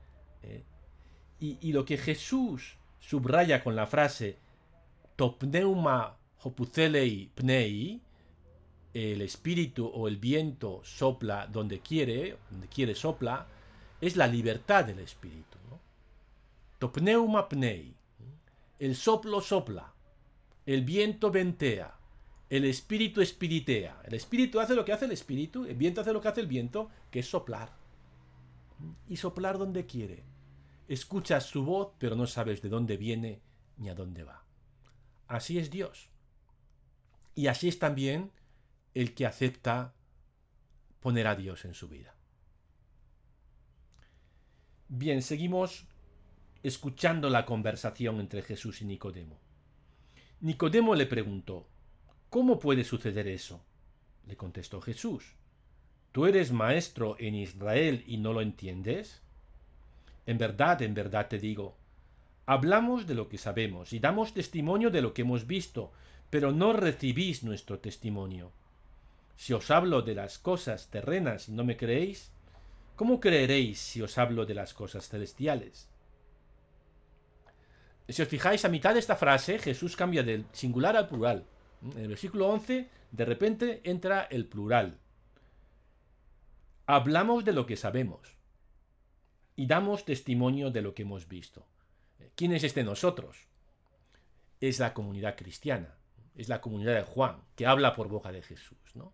¿eh? 0.43 0.63
Y, 1.39 1.71
lo 1.71 1.85
que 1.85 1.97
Jesús 1.97 2.77
subraya 3.01 3.61
con 3.61 3.75
la 3.75 3.85
frase 3.85 4.37
Topneuma 5.17 6.15
hopucelei 6.43 7.29
pnei, 7.35 8.01
el 8.93 9.21
espíritu 9.21 9.85
o 9.85 10.07
el 10.07 10.17
viento 10.17 10.81
sopla 10.83 11.47
donde 11.47 11.81
quiere, 11.81 12.37
donde 12.49 12.67
quiere 12.67 12.95
sopla, 12.95 13.45
es 13.99 14.15
la 14.15 14.27
libertad 14.27 14.85
del 14.85 14.99
espíritu. 14.99 15.57
Topneuma 16.79 17.49
pnei, 17.49 17.93
el 18.79 18.95
soplo 18.95 19.41
sopla, 19.41 19.93
el 20.65 20.83
viento 20.83 21.29
ventea, 21.29 21.93
el 22.51 22.65
espíritu 22.65 23.21
espiritea. 23.21 24.01
El 24.03 24.13
espíritu 24.13 24.59
hace 24.59 24.75
lo 24.75 24.83
que 24.83 24.91
hace 24.91 25.05
el 25.05 25.13
espíritu, 25.13 25.65
el 25.65 25.75
viento 25.75 26.01
hace 26.01 26.11
lo 26.11 26.19
que 26.19 26.27
hace 26.27 26.41
el 26.41 26.47
viento, 26.47 26.89
que 27.09 27.19
es 27.19 27.29
soplar. 27.29 27.71
Y 29.07 29.15
soplar 29.15 29.57
donde 29.57 29.85
quiere. 29.85 30.23
Escuchas 30.87 31.45
su 31.45 31.63
voz, 31.63 31.93
pero 31.97 32.15
no 32.15 32.27
sabes 32.27 32.61
de 32.61 32.69
dónde 32.69 32.97
viene 32.97 33.41
ni 33.77 33.89
a 33.89 33.95
dónde 33.95 34.23
va. 34.23 34.43
Así 35.27 35.57
es 35.57 35.69
Dios. 35.69 36.09
Y 37.35 37.47
así 37.47 37.67
es 37.67 37.79
también 37.79 38.31
el 38.93 39.13
que 39.13 39.25
acepta 39.25 39.93
poner 40.99 41.27
a 41.27 41.35
Dios 41.35 41.65
en 41.65 41.73
su 41.73 41.87
vida. 41.87 42.13
Bien, 44.89 45.21
seguimos 45.21 45.87
escuchando 46.63 47.29
la 47.29 47.45
conversación 47.45 48.19
entre 48.19 48.41
Jesús 48.41 48.81
y 48.81 48.85
Nicodemo. 48.85 49.39
Nicodemo 50.41 50.95
le 50.95 51.05
preguntó, 51.05 51.67
¿Cómo 52.29 52.59
puede 52.59 52.83
suceder 52.83 53.27
eso? 53.27 53.61
Le 54.25 54.37
contestó 54.37 54.79
Jesús, 54.81 55.35
¿tú 56.11 56.25
eres 56.25 56.51
maestro 56.51 57.17
en 57.19 57.35
Israel 57.35 58.03
y 58.07 58.17
no 58.17 58.31
lo 58.31 58.41
entiendes? 58.41 59.21
En 60.25 60.37
verdad, 60.37 60.81
en 60.81 60.93
verdad 60.93 61.27
te 61.27 61.39
digo, 61.39 61.75
hablamos 62.45 63.07
de 63.07 63.15
lo 63.15 63.27
que 63.27 63.37
sabemos 63.37 63.93
y 63.93 63.99
damos 63.99 64.33
testimonio 64.33 64.89
de 64.89 65.01
lo 65.01 65.13
que 65.13 65.23
hemos 65.23 65.47
visto, 65.47 65.91
pero 66.29 66.51
no 66.51 66.73
recibís 66.73 67.43
nuestro 67.43 67.79
testimonio. 67.79 68.51
Si 69.35 69.53
os 69.53 69.71
hablo 69.71 70.01
de 70.01 70.15
las 70.15 70.37
cosas 70.37 70.89
terrenas 70.89 71.49
y 71.49 71.53
no 71.53 71.63
me 71.63 71.77
creéis, 71.77 72.31
¿cómo 72.95 73.19
creeréis 73.19 73.79
si 73.79 74.01
os 74.01 74.17
hablo 74.17 74.45
de 74.45 74.53
las 74.53 74.73
cosas 74.73 75.09
celestiales? 75.09 75.89
Si 78.07 78.21
os 78.21 78.27
fijáis, 78.27 78.65
a 78.65 78.69
mitad 78.69 78.93
de 78.93 78.99
esta 78.99 79.15
frase 79.15 79.57
Jesús 79.57 79.95
cambia 79.95 80.21
del 80.21 80.45
singular 80.51 80.95
al 80.95 81.07
plural. 81.07 81.45
En 81.81 82.01
el 82.01 82.09
versículo 82.09 82.49
11, 82.49 82.87
de 83.11 83.25
repente 83.25 83.81
entra 83.83 84.23
el 84.23 84.45
plural. 84.45 84.99
Hablamos 86.85 87.43
de 87.45 87.53
lo 87.53 87.65
que 87.65 87.77
sabemos 87.77 88.40
y 89.55 89.67
damos 89.67 90.05
testimonio 90.05 90.71
de 90.71 90.81
lo 90.81 90.93
que 90.93 91.03
hemos 91.03 91.27
visto. 91.27 91.65
¿Quién 92.35 92.53
es 92.53 92.63
este 92.63 92.83
nosotros? 92.83 93.47
Es 94.59 94.79
la 94.79 94.93
comunidad 94.93 95.35
cristiana, 95.35 95.95
es 96.35 96.49
la 96.49 96.61
comunidad 96.61 96.95
de 96.95 97.03
Juan, 97.03 97.41
que 97.55 97.65
habla 97.65 97.95
por 97.95 98.07
boca 98.07 98.31
de 98.31 98.41
Jesús. 98.41 98.77
¿no? 98.95 99.13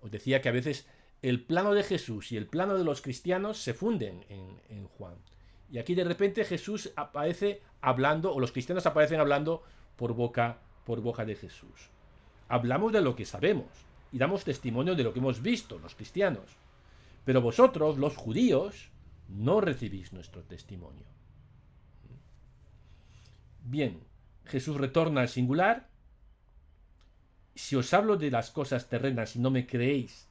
Os 0.00 0.10
decía 0.10 0.40
que 0.40 0.48
a 0.48 0.52
veces 0.52 0.86
el 1.22 1.44
plano 1.44 1.74
de 1.74 1.82
Jesús 1.82 2.32
y 2.32 2.36
el 2.36 2.46
plano 2.46 2.76
de 2.76 2.84
los 2.84 3.00
cristianos 3.00 3.58
se 3.58 3.74
funden 3.74 4.24
en, 4.28 4.60
en 4.68 4.88
Juan. 4.88 5.16
Y 5.70 5.78
aquí 5.78 5.94
de 5.94 6.04
repente 6.04 6.44
Jesús 6.44 6.92
aparece 6.96 7.62
hablando, 7.80 8.34
o 8.34 8.40
los 8.40 8.52
cristianos 8.52 8.86
aparecen 8.86 9.20
hablando 9.20 9.62
por 9.96 10.14
boca, 10.14 10.58
por 10.84 11.00
boca 11.00 11.24
de 11.24 11.36
Jesús. 11.36 11.90
Hablamos 12.48 12.92
de 12.92 13.00
lo 13.00 13.16
que 13.16 13.24
sabemos 13.24 13.68
y 14.12 14.18
damos 14.18 14.44
testimonio 14.44 14.94
de 14.94 15.04
lo 15.04 15.12
que 15.12 15.20
hemos 15.20 15.40
visto, 15.40 15.78
los 15.78 15.94
cristianos. 15.94 16.56
Pero 17.24 17.40
vosotros, 17.40 17.98
los 17.98 18.16
judíos, 18.16 18.90
no 19.28 19.60
recibís 19.60 20.12
nuestro 20.12 20.42
testimonio. 20.42 21.06
Bien, 23.64 24.02
Jesús 24.44 24.76
retorna 24.76 25.20
al 25.20 25.28
singular. 25.28 25.88
Si 27.54 27.76
os 27.76 27.92
hablo 27.92 28.16
de 28.16 28.30
las 28.30 28.50
cosas 28.50 28.88
terrenas 28.88 29.36
y 29.36 29.38
no 29.38 29.50
me 29.50 29.66
creéis, 29.66 30.28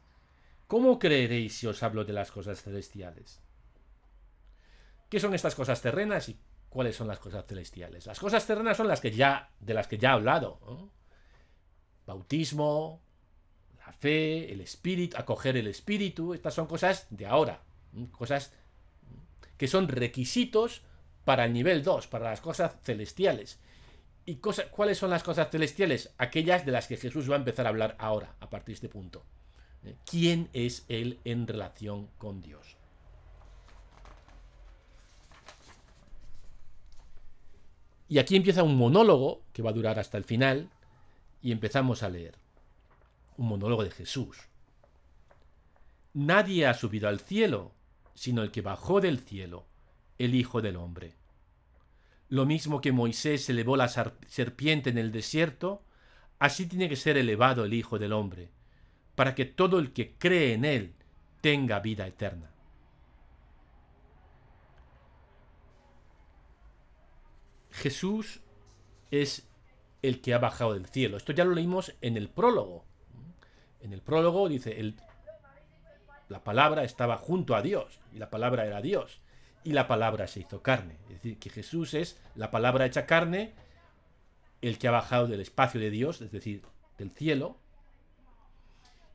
¿cómo 0.67 0.99
creeréis 0.99 1.55
si 1.55 1.67
os 1.67 1.83
hablo 1.83 2.03
de 2.03 2.13
las 2.13 2.31
cosas 2.31 2.61
celestiales? 2.61 3.41
¿Qué 5.09 5.19
son 5.19 5.33
estas 5.33 5.55
cosas 5.55 5.81
terrenas 5.81 6.29
y 6.29 6.39
cuáles 6.69 6.95
son 6.95 7.07
las 7.07 7.19
cosas 7.19 7.45
celestiales? 7.45 8.05
Las 8.05 8.19
cosas 8.19 8.45
terrenas 8.47 8.77
son 8.77 8.87
las 8.87 9.01
que 9.01 9.11
ya, 9.11 9.51
de 9.59 9.73
las 9.73 9.87
que 9.87 9.97
ya 9.97 10.09
he 10.09 10.13
hablado. 10.13 10.91
Bautismo, 12.05 13.01
la 13.85 13.91
fe, 13.93 14.51
el 14.51 14.61
espíritu, 14.61 15.17
acoger 15.17 15.57
el 15.57 15.67
espíritu. 15.67 16.33
Estas 16.33 16.53
son 16.53 16.65
cosas 16.65 17.07
de 17.09 17.25
ahora. 17.25 17.61
Cosas 18.11 18.53
que 19.61 19.67
son 19.67 19.89
requisitos 19.89 20.81
para 21.23 21.45
el 21.45 21.53
nivel 21.53 21.83
2, 21.83 22.07
para 22.07 22.31
las 22.31 22.41
cosas 22.41 22.77
celestiales. 22.81 23.59
¿Y 24.25 24.37
cuáles 24.37 24.97
son 24.97 25.11
las 25.11 25.21
cosas 25.21 25.51
celestiales? 25.51 26.15
Aquellas 26.17 26.65
de 26.65 26.71
las 26.71 26.87
que 26.87 26.97
Jesús 26.97 27.29
va 27.29 27.35
a 27.35 27.37
empezar 27.37 27.67
a 27.67 27.69
hablar 27.69 27.95
ahora, 27.99 28.33
a 28.39 28.49
partir 28.49 28.73
de 28.73 28.77
este 28.77 28.89
punto. 28.89 29.23
¿Eh? 29.85 29.93
¿Quién 30.03 30.49
es 30.53 30.83
Él 30.87 31.19
en 31.25 31.45
relación 31.45 32.07
con 32.17 32.41
Dios? 32.41 32.75
Y 38.09 38.17
aquí 38.17 38.35
empieza 38.35 38.63
un 38.63 38.77
monólogo 38.77 39.43
que 39.53 39.61
va 39.61 39.69
a 39.69 39.73
durar 39.73 39.99
hasta 39.99 40.17
el 40.17 40.23
final 40.23 40.71
y 41.39 41.51
empezamos 41.51 42.01
a 42.01 42.09
leer. 42.09 42.33
Un 43.37 43.45
monólogo 43.45 43.83
de 43.83 43.91
Jesús. 43.91 44.39
Nadie 46.15 46.65
ha 46.65 46.73
subido 46.73 47.07
al 47.07 47.19
cielo, 47.19 47.73
sino 48.13 48.41
el 48.43 48.51
que 48.51 48.61
bajó 48.61 49.01
del 49.01 49.19
cielo, 49.19 49.65
el 50.17 50.35
Hijo 50.35 50.61
del 50.61 50.75
Hombre. 50.75 51.15
Lo 52.29 52.45
mismo 52.45 52.81
que 52.81 52.91
Moisés 52.91 53.49
elevó 53.49 53.75
la 53.75 53.89
serpiente 53.89 54.89
en 54.89 54.97
el 54.97 55.11
desierto, 55.11 55.83
así 56.39 56.65
tiene 56.65 56.87
que 56.87 56.95
ser 56.95 57.17
elevado 57.17 57.65
el 57.65 57.73
Hijo 57.73 57.99
del 57.99 58.13
Hombre, 58.13 58.51
para 59.15 59.35
que 59.35 59.45
todo 59.45 59.79
el 59.79 59.91
que 59.93 60.15
cree 60.17 60.53
en 60.53 60.65
él 60.65 60.93
tenga 61.41 61.79
vida 61.79 62.07
eterna. 62.07 62.51
Jesús 67.71 68.41
es 69.09 69.47
el 70.01 70.21
que 70.21 70.33
ha 70.33 70.39
bajado 70.39 70.73
del 70.73 70.85
cielo. 70.85 71.17
Esto 71.17 71.33
ya 71.33 71.45
lo 71.45 71.55
leímos 71.55 71.95
en 72.01 72.17
el 72.17 72.29
prólogo. 72.29 72.85
En 73.81 73.93
el 73.93 74.01
prólogo 74.01 74.47
dice, 74.47 74.79
el, 74.79 74.95
la 76.31 76.43
palabra 76.43 76.83
estaba 76.83 77.17
junto 77.17 77.55
a 77.55 77.61
Dios 77.61 77.99
y 78.13 78.17
la 78.17 78.29
palabra 78.29 78.65
era 78.65 78.81
Dios 78.81 79.19
y 79.63 79.73
la 79.73 79.87
palabra 79.87 80.27
se 80.27 80.39
hizo 80.39 80.61
carne. 80.61 80.95
Es 81.09 81.15
decir, 81.15 81.37
que 81.37 81.49
Jesús 81.49 81.93
es 81.93 82.17
la 82.35 82.49
palabra 82.49 82.85
hecha 82.85 83.05
carne, 83.05 83.53
el 84.61 84.77
que 84.77 84.87
ha 84.87 84.91
bajado 84.91 85.27
del 85.27 85.41
espacio 85.41 85.79
de 85.79 85.91
Dios, 85.91 86.21
es 86.21 86.31
decir, 86.31 86.63
del 86.97 87.11
cielo. 87.11 87.57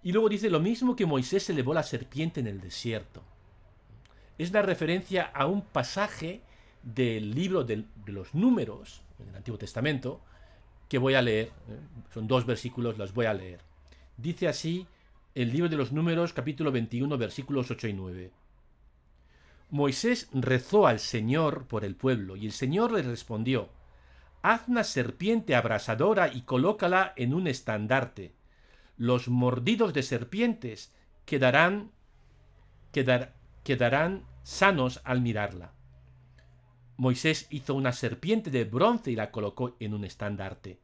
Y 0.02 0.12
luego 0.12 0.28
dice 0.28 0.50
lo 0.50 0.60
mismo 0.60 0.94
que 0.94 1.06
Moisés 1.06 1.48
elevó 1.50 1.74
la 1.74 1.82
serpiente 1.82 2.40
en 2.40 2.46
el 2.46 2.60
desierto. 2.60 3.22
Es 4.38 4.52
la 4.52 4.62
referencia 4.62 5.24
a 5.24 5.46
un 5.46 5.62
pasaje 5.62 6.42
del 6.82 7.34
libro 7.34 7.64
de, 7.64 7.84
los 8.06 8.34
números, 8.34 9.02
en 9.18 9.30
el 9.30 9.36
Antiguo 9.36 9.58
Testamento, 9.58 10.20
que 10.88 10.98
voy 10.98 11.14
a 11.14 11.22
leer. 11.22 11.46
¿eh? 11.46 11.80
Son 12.12 12.28
dos 12.28 12.44
versículos, 12.44 12.98
los 12.98 13.14
voy 13.14 13.26
a 13.26 13.34
leer. 13.34 13.60
Dice 14.18 14.48
así 14.48 14.86
el 15.36 15.52
libro 15.52 15.68
de 15.68 15.76
los 15.76 15.92
números, 15.92 16.32
capítulo 16.32 16.72
21, 16.72 17.18
versículos 17.18 17.70
8 17.70 17.88
y 17.88 17.92
9. 17.92 18.32
Moisés 19.68 20.30
rezó 20.32 20.86
al 20.86 20.98
Señor 20.98 21.66
por 21.66 21.84
el 21.84 21.94
pueblo, 21.94 22.36
y 22.36 22.46
el 22.46 22.52
Señor 22.52 22.90
le 22.90 23.02
respondió, 23.02 23.68
Haz 24.40 24.66
una 24.66 24.82
serpiente 24.82 25.54
abrasadora 25.54 26.32
y 26.32 26.40
colócala 26.40 27.12
en 27.16 27.34
un 27.34 27.48
estandarte. 27.48 28.32
Los 28.96 29.28
mordidos 29.28 29.92
de 29.92 30.02
serpientes 30.02 30.94
quedarán, 31.26 31.90
quedarán 33.62 34.24
sanos 34.42 35.02
al 35.04 35.20
mirarla. 35.20 35.74
Moisés 36.96 37.46
hizo 37.50 37.74
una 37.74 37.92
serpiente 37.92 38.50
de 38.50 38.64
bronce 38.64 39.10
y 39.10 39.16
la 39.16 39.30
colocó 39.30 39.76
en 39.80 39.92
un 39.92 40.06
estandarte. 40.06 40.80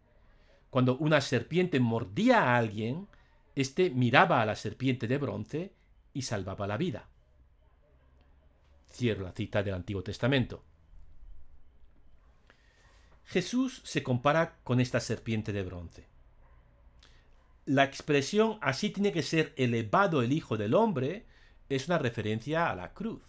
Cuando 0.68 0.98
una 0.98 1.22
serpiente 1.22 1.80
mordía 1.80 2.42
a 2.42 2.58
alguien, 2.58 3.08
éste 3.54 3.90
miraba 3.90 4.40
a 4.40 4.46
la 4.46 4.56
serpiente 4.56 5.06
de 5.06 5.18
bronce 5.18 5.72
y 6.12 6.22
salvaba 6.22 6.66
la 6.66 6.76
vida. 6.76 7.08
Cierro 8.90 9.24
la 9.24 9.32
cita 9.32 9.62
del 9.62 9.74
Antiguo 9.74 10.02
Testamento. 10.02 10.62
Jesús 13.24 13.80
se 13.84 14.02
compara 14.02 14.58
con 14.62 14.80
esta 14.80 15.00
serpiente 15.00 15.52
de 15.52 15.62
bronce. 15.62 16.06
La 17.64 17.84
expresión 17.84 18.58
así 18.60 18.90
tiene 18.90 19.12
que 19.12 19.22
ser 19.22 19.54
elevado 19.56 20.22
el 20.22 20.32
Hijo 20.32 20.56
del 20.56 20.74
Hombre 20.74 21.26
es 21.68 21.86
una 21.86 21.98
referencia 21.98 22.68
a 22.70 22.74
la 22.74 22.92
cruz. 22.92 23.22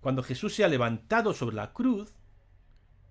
Cuando 0.00 0.22
Jesús 0.22 0.54
sea 0.54 0.68
levantado 0.68 1.34
sobre 1.34 1.56
la 1.56 1.72
cruz, 1.72 2.14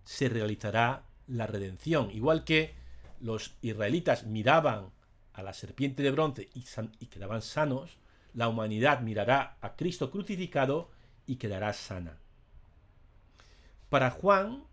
se 0.04 0.30
realizará 0.30 1.04
la 1.28 1.46
redención. 1.46 2.10
Igual 2.12 2.44
que 2.44 2.74
los 3.20 3.56
israelitas 3.62 4.26
miraban 4.26 4.92
a 5.36 5.44
la 5.44 5.54
serpiente 5.54 6.02
de 6.02 6.12
bronce 6.12 6.50
y, 6.54 7.06
quedaban 7.08 7.42
sanos, 7.42 7.98
la 8.34 8.48
humanidad 8.48 9.02
mirará 9.02 9.58
a 9.62 9.76
Cristo 9.76 10.12
crucificado 10.12 10.90
y 11.26 11.36
quedará 11.36 11.74
sana. 11.74 12.18
Para 13.90 14.12
Juan, 14.12 14.64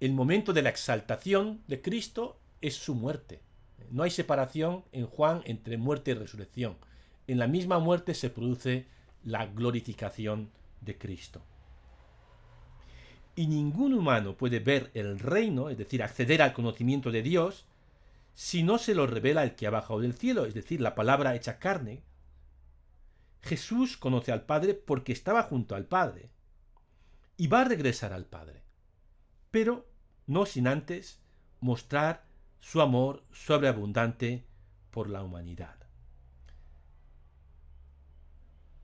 el 0.00 0.12
momento 0.12 0.52
de 0.52 0.62
la 0.62 0.70
exaltación 0.70 1.62
de 1.68 1.82
Cristo 1.82 2.38
es 2.60 2.76
su 2.76 2.94
muerte. 2.94 3.40
No 3.90 4.02
hay 4.02 4.10
separación 4.10 4.84
en 4.92 5.06
Juan 5.06 5.42
entre 5.44 5.76
muerte 5.76 6.12
y 6.12 6.14
resurrección. 6.14 6.76
En 7.26 7.38
la 7.38 7.46
misma 7.46 7.78
muerte 7.78 8.14
se 8.14 8.30
produce 8.30 8.86
la 9.24 9.46
glorificación 9.46 10.50
de 10.80 10.96
Cristo. 10.96 11.42
Y 13.36 13.46
ningún 13.46 13.94
humano 13.94 14.36
puede 14.36 14.60
ver 14.60 14.90
el 14.94 15.18
reino, 15.18 15.70
es 15.70 15.78
decir, 15.78 16.02
acceder 16.02 16.42
al 16.42 16.52
conocimiento 16.52 17.10
de 17.10 17.22
Dios, 17.22 17.66
si 18.34 18.62
no 18.62 18.78
se 18.78 18.94
lo 18.94 19.06
revela 19.06 19.42
el 19.42 19.54
que 19.54 19.66
ha 19.66 19.70
bajado 19.70 20.00
del 20.00 20.14
cielo, 20.14 20.46
es 20.46 20.54
decir, 20.54 20.80
la 20.80 20.94
palabra 20.94 21.34
hecha 21.34 21.58
carne. 21.58 22.02
Jesús 23.42 23.96
conoce 23.96 24.32
al 24.32 24.44
Padre 24.44 24.74
porque 24.74 25.12
estaba 25.12 25.42
junto 25.42 25.74
al 25.74 25.86
Padre 25.86 26.30
y 27.36 27.46
va 27.46 27.62
a 27.62 27.64
regresar 27.64 28.12
al 28.12 28.26
Padre, 28.26 28.62
pero 29.50 29.88
no 30.26 30.46
sin 30.46 30.66
antes 30.68 31.20
mostrar 31.60 32.24
su 32.60 32.80
amor 32.80 33.24
sobreabundante 33.32 34.44
por 34.90 35.08
la 35.08 35.22
humanidad. 35.22 35.76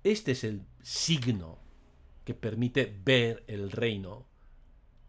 Este 0.03 0.33
es 0.33 0.45
el 0.45 0.65
signo 0.83 1.59
que 2.25 2.35
permite 2.35 3.01
ver 3.05 3.45
el 3.47 3.71
reino, 3.71 4.27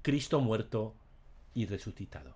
Cristo 0.01 0.41
muerto 0.41 0.95
y 1.53 1.65
resucitado. 1.65 2.35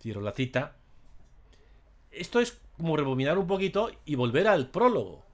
Cierro 0.00 0.20
la 0.20 0.32
cita. 0.32 0.76
Esto 2.10 2.40
es 2.40 2.60
como 2.76 2.96
rebobinar 2.96 3.38
un 3.38 3.46
poquito 3.46 3.90
y 4.04 4.14
volver 4.14 4.46
al 4.46 4.70
prólogo. 4.70 5.24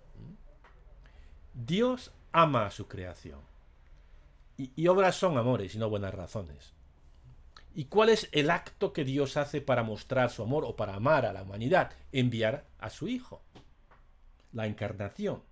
Dios 1.52 2.10
ama 2.32 2.66
a 2.66 2.70
su 2.70 2.88
creación. 2.88 3.40
Y, 4.56 4.86
obras 4.86 5.16
son 5.16 5.36
amores 5.36 5.74
y 5.74 5.78
no 5.78 5.90
buenas 5.90 6.14
razones. 6.14 6.74
¿Y 7.74 7.86
cuál 7.86 8.08
es 8.08 8.28
el 8.30 8.50
acto 8.50 8.92
que 8.92 9.04
Dios 9.04 9.36
hace 9.36 9.60
para 9.60 9.82
mostrar 9.82 10.30
su 10.30 10.42
amor 10.42 10.64
o 10.64 10.76
para 10.76 10.94
amar 10.94 11.26
a 11.26 11.32
la 11.32 11.42
humanidad? 11.42 11.92
Enviar 12.12 12.64
a 12.78 12.88
su 12.88 13.08
Hijo. 13.08 13.42
La 14.52 14.66
encarnación. 14.66 15.42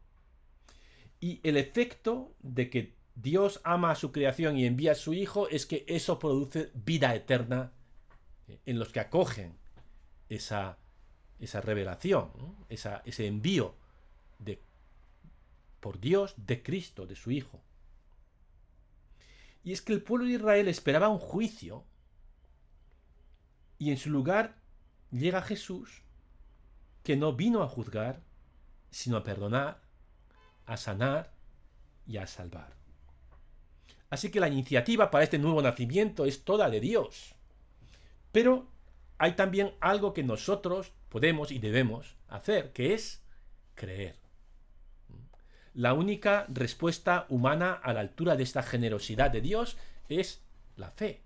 Y 1.19 1.41
el 1.43 1.57
efecto 1.57 2.33
de 2.41 2.71
que 2.71 2.95
Dios 3.17 3.61
ama 3.65 3.91
a 3.91 3.97
su 3.97 4.13
creación 4.13 4.57
y 4.57 4.67
envía 4.67 4.93
a 4.93 4.97
su 4.97 5.15
Hijo 5.15 5.49
es 5.49 5.67
que 5.67 5.85
eso 5.89 6.19
produce 6.21 6.71
vida 6.75 7.15
eterna 7.15 7.73
en 8.67 8.79
los 8.79 8.91
que 8.91 9.01
acogen 9.01 9.57
esa, 10.29 10.79
esa 11.39 11.61
revelación, 11.61 12.31
ese 12.69 13.27
envío 13.27 13.75
de, 14.39 14.61
por 15.81 16.01
Dios 16.01 16.35
de 16.37 16.63
Cristo, 16.63 17.07
de 17.07 17.17
su 17.17 17.31
Hijo. 17.31 17.61
Y 19.65 19.73
es 19.73 19.83
que 19.83 19.93
el 19.93 20.03
pueblo 20.03 20.27
de 20.27 20.33
Israel 20.33 20.69
esperaba 20.69 21.09
un 21.09 21.19
juicio 21.19 21.85
y 23.79 23.91
en 23.91 23.97
su 23.97 24.11
lugar 24.11 24.57
llega 25.11 25.43
Jesús 25.43 26.03
que 27.03 27.17
no 27.17 27.33
vino 27.33 27.63
a 27.63 27.69
juzgar, 27.69 28.23
sino 28.91 29.17
a 29.17 29.25
perdonar, 29.25 29.83
a 30.67 30.77
sanar 30.77 31.33
y 32.07 32.17
a 32.17 32.27
salvar. 32.27 32.75
Así 34.11 34.31
que 34.31 34.41
la 34.41 34.49
iniciativa 34.49 35.11
para 35.11 35.25
este 35.25 35.39
nuevo 35.39 35.63
nacimiento 35.63 36.27
es 36.27 36.45
toda 36.45 36.71
de 36.71 36.81
Dios. 36.81 37.35
Pero 38.33 38.67
hay 39.19 39.33
también 39.33 39.75
algo 39.81 40.15
que 40.15 40.25
nosotros 40.25 40.93
podemos 41.09 41.53
y 41.53 41.59
debemos 41.59 42.17
hacer, 42.29 42.73
que 42.73 42.95
es 42.95 43.23
creer. 43.75 44.17
La 45.75 45.95
única 45.95 46.47
respuesta 46.49 47.27
humana 47.29 47.73
a 47.73 47.93
la 47.93 48.01
altura 48.01 48.37
de 48.37 48.43
esta 48.43 48.63
generosidad 48.63 49.31
de 49.31 49.41
Dios 49.41 49.77
es 50.09 50.43
la 50.77 50.91
fe, 50.91 51.23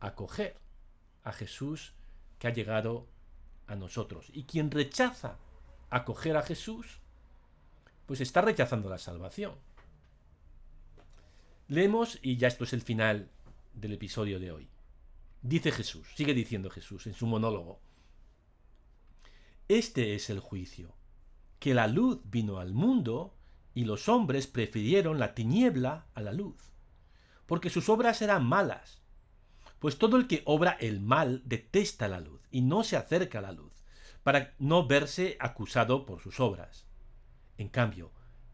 acoger 0.00 0.56
a 1.24 1.32
Jesús 1.32 1.92
que 2.38 2.48
ha 2.48 2.52
llegado 2.52 3.06
a 3.66 3.76
nosotros. 3.76 4.26
Y 4.32 4.44
quien 4.44 4.70
rechaza 4.70 5.36
acoger 5.90 6.36
a 6.36 6.42
Jesús, 6.42 7.00
pues 8.06 8.20
está 8.20 8.40
rechazando 8.40 8.88
la 8.88 8.98
salvación. 8.98 9.54
Leemos, 11.68 12.18
y 12.22 12.36
ya 12.36 12.48
esto 12.48 12.64
es 12.64 12.72
el 12.72 12.82
final 12.82 13.28
del 13.74 13.92
episodio 13.92 14.40
de 14.40 14.52
hoy. 14.52 14.68
Dice 15.42 15.70
Jesús, 15.70 16.08
sigue 16.16 16.34
diciendo 16.34 16.68
Jesús 16.68 17.06
en 17.06 17.14
su 17.14 17.26
monólogo. 17.26 17.80
Este 19.68 20.14
es 20.14 20.30
el 20.30 20.40
juicio, 20.40 20.96
que 21.60 21.74
la 21.74 21.86
luz 21.86 22.20
vino 22.24 22.58
al 22.58 22.72
mundo 22.72 23.36
y 23.74 23.84
los 23.84 24.08
hombres 24.08 24.46
prefirieron 24.46 25.18
la 25.18 25.34
tiniebla 25.34 26.06
a 26.14 26.20
la 26.20 26.32
luz, 26.32 26.72
porque 27.46 27.70
sus 27.70 27.88
obras 27.88 28.20
eran 28.22 28.44
malas. 28.44 29.00
Pues 29.78 29.96
todo 29.98 30.16
el 30.16 30.26
que 30.26 30.42
obra 30.44 30.72
el 30.80 31.00
mal 31.00 31.42
detesta 31.44 32.08
la 32.08 32.18
luz 32.18 32.40
y 32.50 32.62
no 32.62 32.82
se 32.82 32.96
acerca 32.96 33.38
a 33.38 33.42
la 33.42 33.52
luz, 33.52 33.72
para 34.24 34.54
no 34.58 34.88
verse 34.88 35.36
acusado 35.38 36.04
por 36.04 36.20
sus 36.20 36.40
obras. 36.40 36.86
En 37.58 37.68
cambio, 37.68 38.10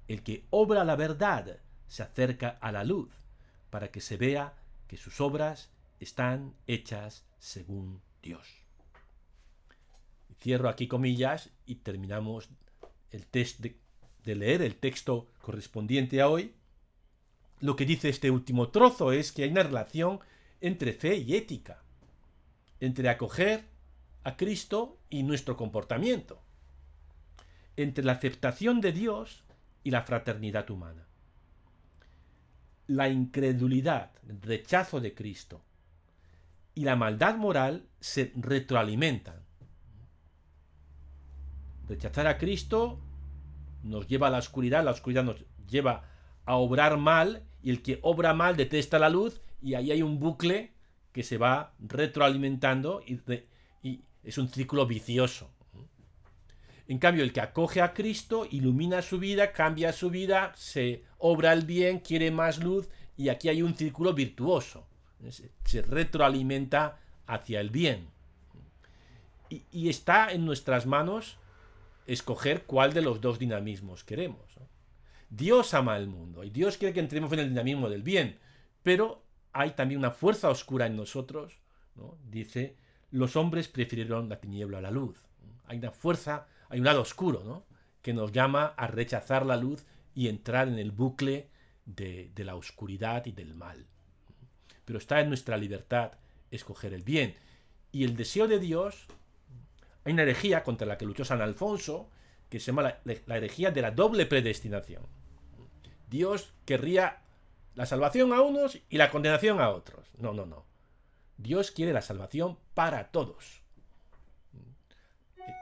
el 0.06 0.22
que 0.22 0.46
obra 0.50 0.84
la 0.84 0.96
verdad 0.96 1.60
se 1.88 2.02
acerca 2.02 2.50
a 2.60 2.72
la 2.72 2.84
luz, 2.84 3.10
para 3.70 3.90
que 3.90 4.02
se 4.02 4.18
vea 4.18 4.54
que 4.86 4.98
sus 4.98 5.20
obras 5.22 5.70
están 6.04 6.54
hechas 6.66 7.24
según 7.38 8.00
Dios. 8.22 8.46
Cierro 10.40 10.68
aquí 10.68 10.86
comillas 10.86 11.50
y 11.66 11.76
terminamos 11.76 12.48
el 13.10 13.26
test 13.26 13.60
de, 13.60 13.78
de 14.24 14.34
leer 14.34 14.62
el 14.62 14.76
texto 14.76 15.30
correspondiente 15.40 16.20
a 16.20 16.28
hoy. 16.28 16.54
Lo 17.60 17.76
que 17.76 17.86
dice 17.86 18.08
este 18.08 18.30
último 18.30 18.68
trozo 18.68 19.12
es 19.12 19.32
que 19.32 19.44
hay 19.44 19.50
una 19.50 19.62
relación 19.62 20.20
entre 20.60 20.92
fe 20.92 21.16
y 21.16 21.34
ética, 21.34 21.82
entre 22.80 23.08
acoger 23.08 23.64
a 24.24 24.36
Cristo 24.36 24.98
y 25.08 25.22
nuestro 25.22 25.56
comportamiento, 25.56 26.42
entre 27.76 28.04
la 28.04 28.12
aceptación 28.12 28.80
de 28.80 28.92
Dios 28.92 29.44
y 29.82 29.90
la 29.90 30.02
fraternidad 30.02 30.70
humana. 30.70 31.06
La 32.86 33.08
incredulidad, 33.08 34.12
el 34.28 34.40
rechazo 34.42 35.00
de 35.00 35.14
Cristo, 35.14 35.62
y 36.74 36.84
la 36.84 36.96
maldad 36.96 37.36
moral 37.36 37.86
se 38.00 38.32
retroalimentan. 38.36 39.44
Rechazar 41.88 42.26
a 42.26 42.38
Cristo 42.38 43.00
nos 43.82 44.08
lleva 44.08 44.28
a 44.28 44.30
la 44.30 44.38
oscuridad, 44.38 44.84
la 44.84 44.90
oscuridad 44.90 45.24
nos 45.24 45.44
lleva 45.68 46.08
a 46.44 46.56
obrar 46.56 46.96
mal 46.96 47.44
y 47.62 47.70
el 47.70 47.82
que 47.82 47.98
obra 48.02 48.34
mal 48.34 48.56
detesta 48.56 48.98
la 48.98 49.08
luz 49.08 49.40
y 49.60 49.74
ahí 49.74 49.92
hay 49.92 50.02
un 50.02 50.18
bucle 50.18 50.72
que 51.12 51.22
se 51.22 51.38
va 51.38 51.74
retroalimentando 51.78 53.02
y, 53.06 53.20
y 53.82 54.02
es 54.22 54.38
un 54.38 54.48
círculo 54.48 54.86
vicioso. 54.86 55.50
En 56.86 56.98
cambio, 56.98 57.22
el 57.22 57.32
que 57.32 57.40
acoge 57.40 57.80
a 57.80 57.94
Cristo 57.94 58.46
ilumina 58.50 59.00
su 59.00 59.18
vida, 59.18 59.52
cambia 59.52 59.92
su 59.92 60.10
vida, 60.10 60.52
se 60.54 61.04
obra 61.18 61.52
el 61.52 61.64
bien, 61.64 62.00
quiere 62.00 62.30
más 62.30 62.62
luz 62.62 62.88
y 63.16 63.28
aquí 63.28 63.48
hay 63.48 63.62
un 63.62 63.74
círculo 63.74 64.12
virtuoso 64.12 64.86
se 65.30 65.82
retroalimenta 65.82 66.98
hacia 67.26 67.60
el 67.60 67.70
bien. 67.70 68.08
Y, 69.48 69.88
está 69.88 70.32
en 70.32 70.44
nuestras 70.44 70.86
manos 70.86 71.38
escoger 72.06 72.64
cuál 72.64 72.92
de 72.92 73.02
los 73.02 73.20
dos 73.20 73.38
dinamismos 73.38 74.02
queremos. 74.02 74.40
Dios 75.30 75.74
ama 75.74 75.96
el 75.96 76.08
mundo 76.08 76.44
y 76.44 76.50
Dios 76.50 76.76
quiere 76.76 76.94
que 76.94 77.00
entremos 77.00 77.32
en 77.32 77.40
el 77.40 77.48
dinamismo 77.48 77.88
del 77.88 78.02
bien, 78.02 78.38
pero 78.82 79.22
hay 79.52 79.72
también 79.72 79.98
una 79.98 80.10
fuerza 80.10 80.48
oscura 80.48 80.86
en 80.86 80.96
nosotros, 80.96 81.54
dice, 82.28 82.76
los 83.10 83.36
hombres 83.36 83.68
prefirieron 83.68 84.28
la 84.28 84.40
tiniebla 84.40 84.78
a 84.78 84.82
la 84.82 84.90
luz. 84.90 85.16
Hay 85.66 85.78
una 85.78 85.92
fuerza, 85.92 86.46
hay 86.68 86.80
un 86.80 86.84
lado 86.84 87.02
oscuro, 87.02 87.64
que 88.02 88.12
nos 88.12 88.32
llama 88.32 88.74
a 88.76 88.86
rechazar 88.86 89.46
la 89.46 89.56
luz 89.56 89.84
y 90.14 90.28
entrar 90.28 90.68
en 90.68 90.78
el 90.78 90.90
bucle 90.90 91.48
de 91.86 92.32
la 92.36 92.56
oscuridad 92.56 93.26
y 93.26 93.32
del 93.32 93.54
mal 93.54 93.86
pero 94.84 94.98
está 94.98 95.20
en 95.20 95.28
nuestra 95.28 95.56
libertad 95.56 96.12
escoger 96.50 96.94
el 96.94 97.02
bien. 97.02 97.34
Y 97.92 98.04
el 98.04 98.16
deseo 98.16 98.48
de 98.48 98.58
Dios, 98.58 99.06
hay 100.04 100.12
una 100.12 100.22
herejía 100.22 100.62
contra 100.62 100.86
la 100.86 100.98
que 100.98 101.06
luchó 101.06 101.24
San 101.24 101.40
Alfonso, 101.40 102.10
que 102.48 102.60
se 102.60 102.66
llama 102.66 102.98
la, 103.04 103.36
herejía 103.36 103.70
de 103.70 103.82
la 103.82 103.90
doble 103.90 104.26
predestinación. 104.26 105.02
Dios 106.08 106.52
querría 106.64 107.22
la 107.74 107.86
salvación 107.86 108.32
a 108.32 108.40
unos 108.40 108.78
y 108.88 108.98
la 108.98 109.10
condenación 109.10 109.60
a 109.60 109.70
otros. 109.70 110.08
No, 110.18 110.32
no, 110.32 110.46
no. 110.46 110.64
Dios 111.36 111.70
quiere 111.70 111.92
la 111.92 112.02
salvación 112.02 112.58
para 112.74 113.10
todos. 113.10 113.62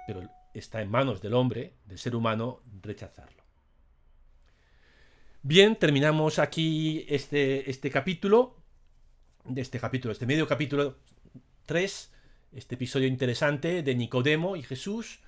Pero 0.06 0.28
está 0.52 0.82
en 0.82 0.90
manos 0.90 1.22
del 1.22 1.34
hombre, 1.34 1.74
del 1.86 1.98
ser 1.98 2.14
humano, 2.14 2.60
rechazarlo. 2.82 3.42
Bien, 5.42 5.76
terminamos 5.76 6.38
aquí 6.38 7.04
este, 7.08 7.68
este 7.70 7.90
capítulo 7.90 8.61
de 9.44 9.60
este 9.60 9.78
capítulo, 9.78 10.12
este 10.12 10.26
medio 10.26 10.46
capítulo 10.46 10.96
3, 11.66 12.10
este 12.54 12.74
episodio 12.74 13.08
interesante 13.08 13.82
de 13.82 13.94
Nicodemo 13.94 14.56
y 14.56 14.62
Jesús. 14.62 15.20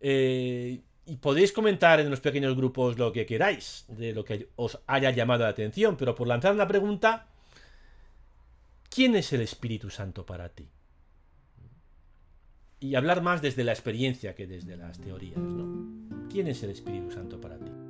Eh, 0.00 0.80
y 1.06 1.16
podéis 1.16 1.52
comentar 1.52 1.98
en 1.98 2.08
los 2.10 2.20
pequeños 2.20 2.56
grupos 2.56 2.98
lo 2.98 3.12
que 3.12 3.26
queráis, 3.26 3.84
de 3.88 4.12
lo 4.12 4.24
que 4.24 4.48
os 4.56 4.78
haya 4.86 5.10
llamado 5.10 5.44
la 5.44 5.50
atención, 5.50 5.96
pero 5.96 6.14
por 6.14 6.28
lanzar 6.28 6.54
una 6.54 6.68
pregunta, 6.68 7.26
¿quién 8.88 9.16
es 9.16 9.32
el 9.32 9.40
Espíritu 9.40 9.90
Santo 9.90 10.24
para 10.24 10.50
ti? 10.50 10.68
Y 12.78 12.94
hablar 12.94 13.22
más 13.22 13.42
desde 13.42 13.64
la 13.64 13.72
experiencia 13.72 14.34
que 14.34 14.46
desde 14.46 14.76
las 14.76 15.00
teorías, 15.00 15.38
¿no? 15.38 16.28
¿Quién 16.30 16.46
es 16.46 16.62
el 16.62 16.70
Espíritu 16.70 17.10
Santo 17.10 17.40
para 17.40 17.58
ti? 17.58 17.89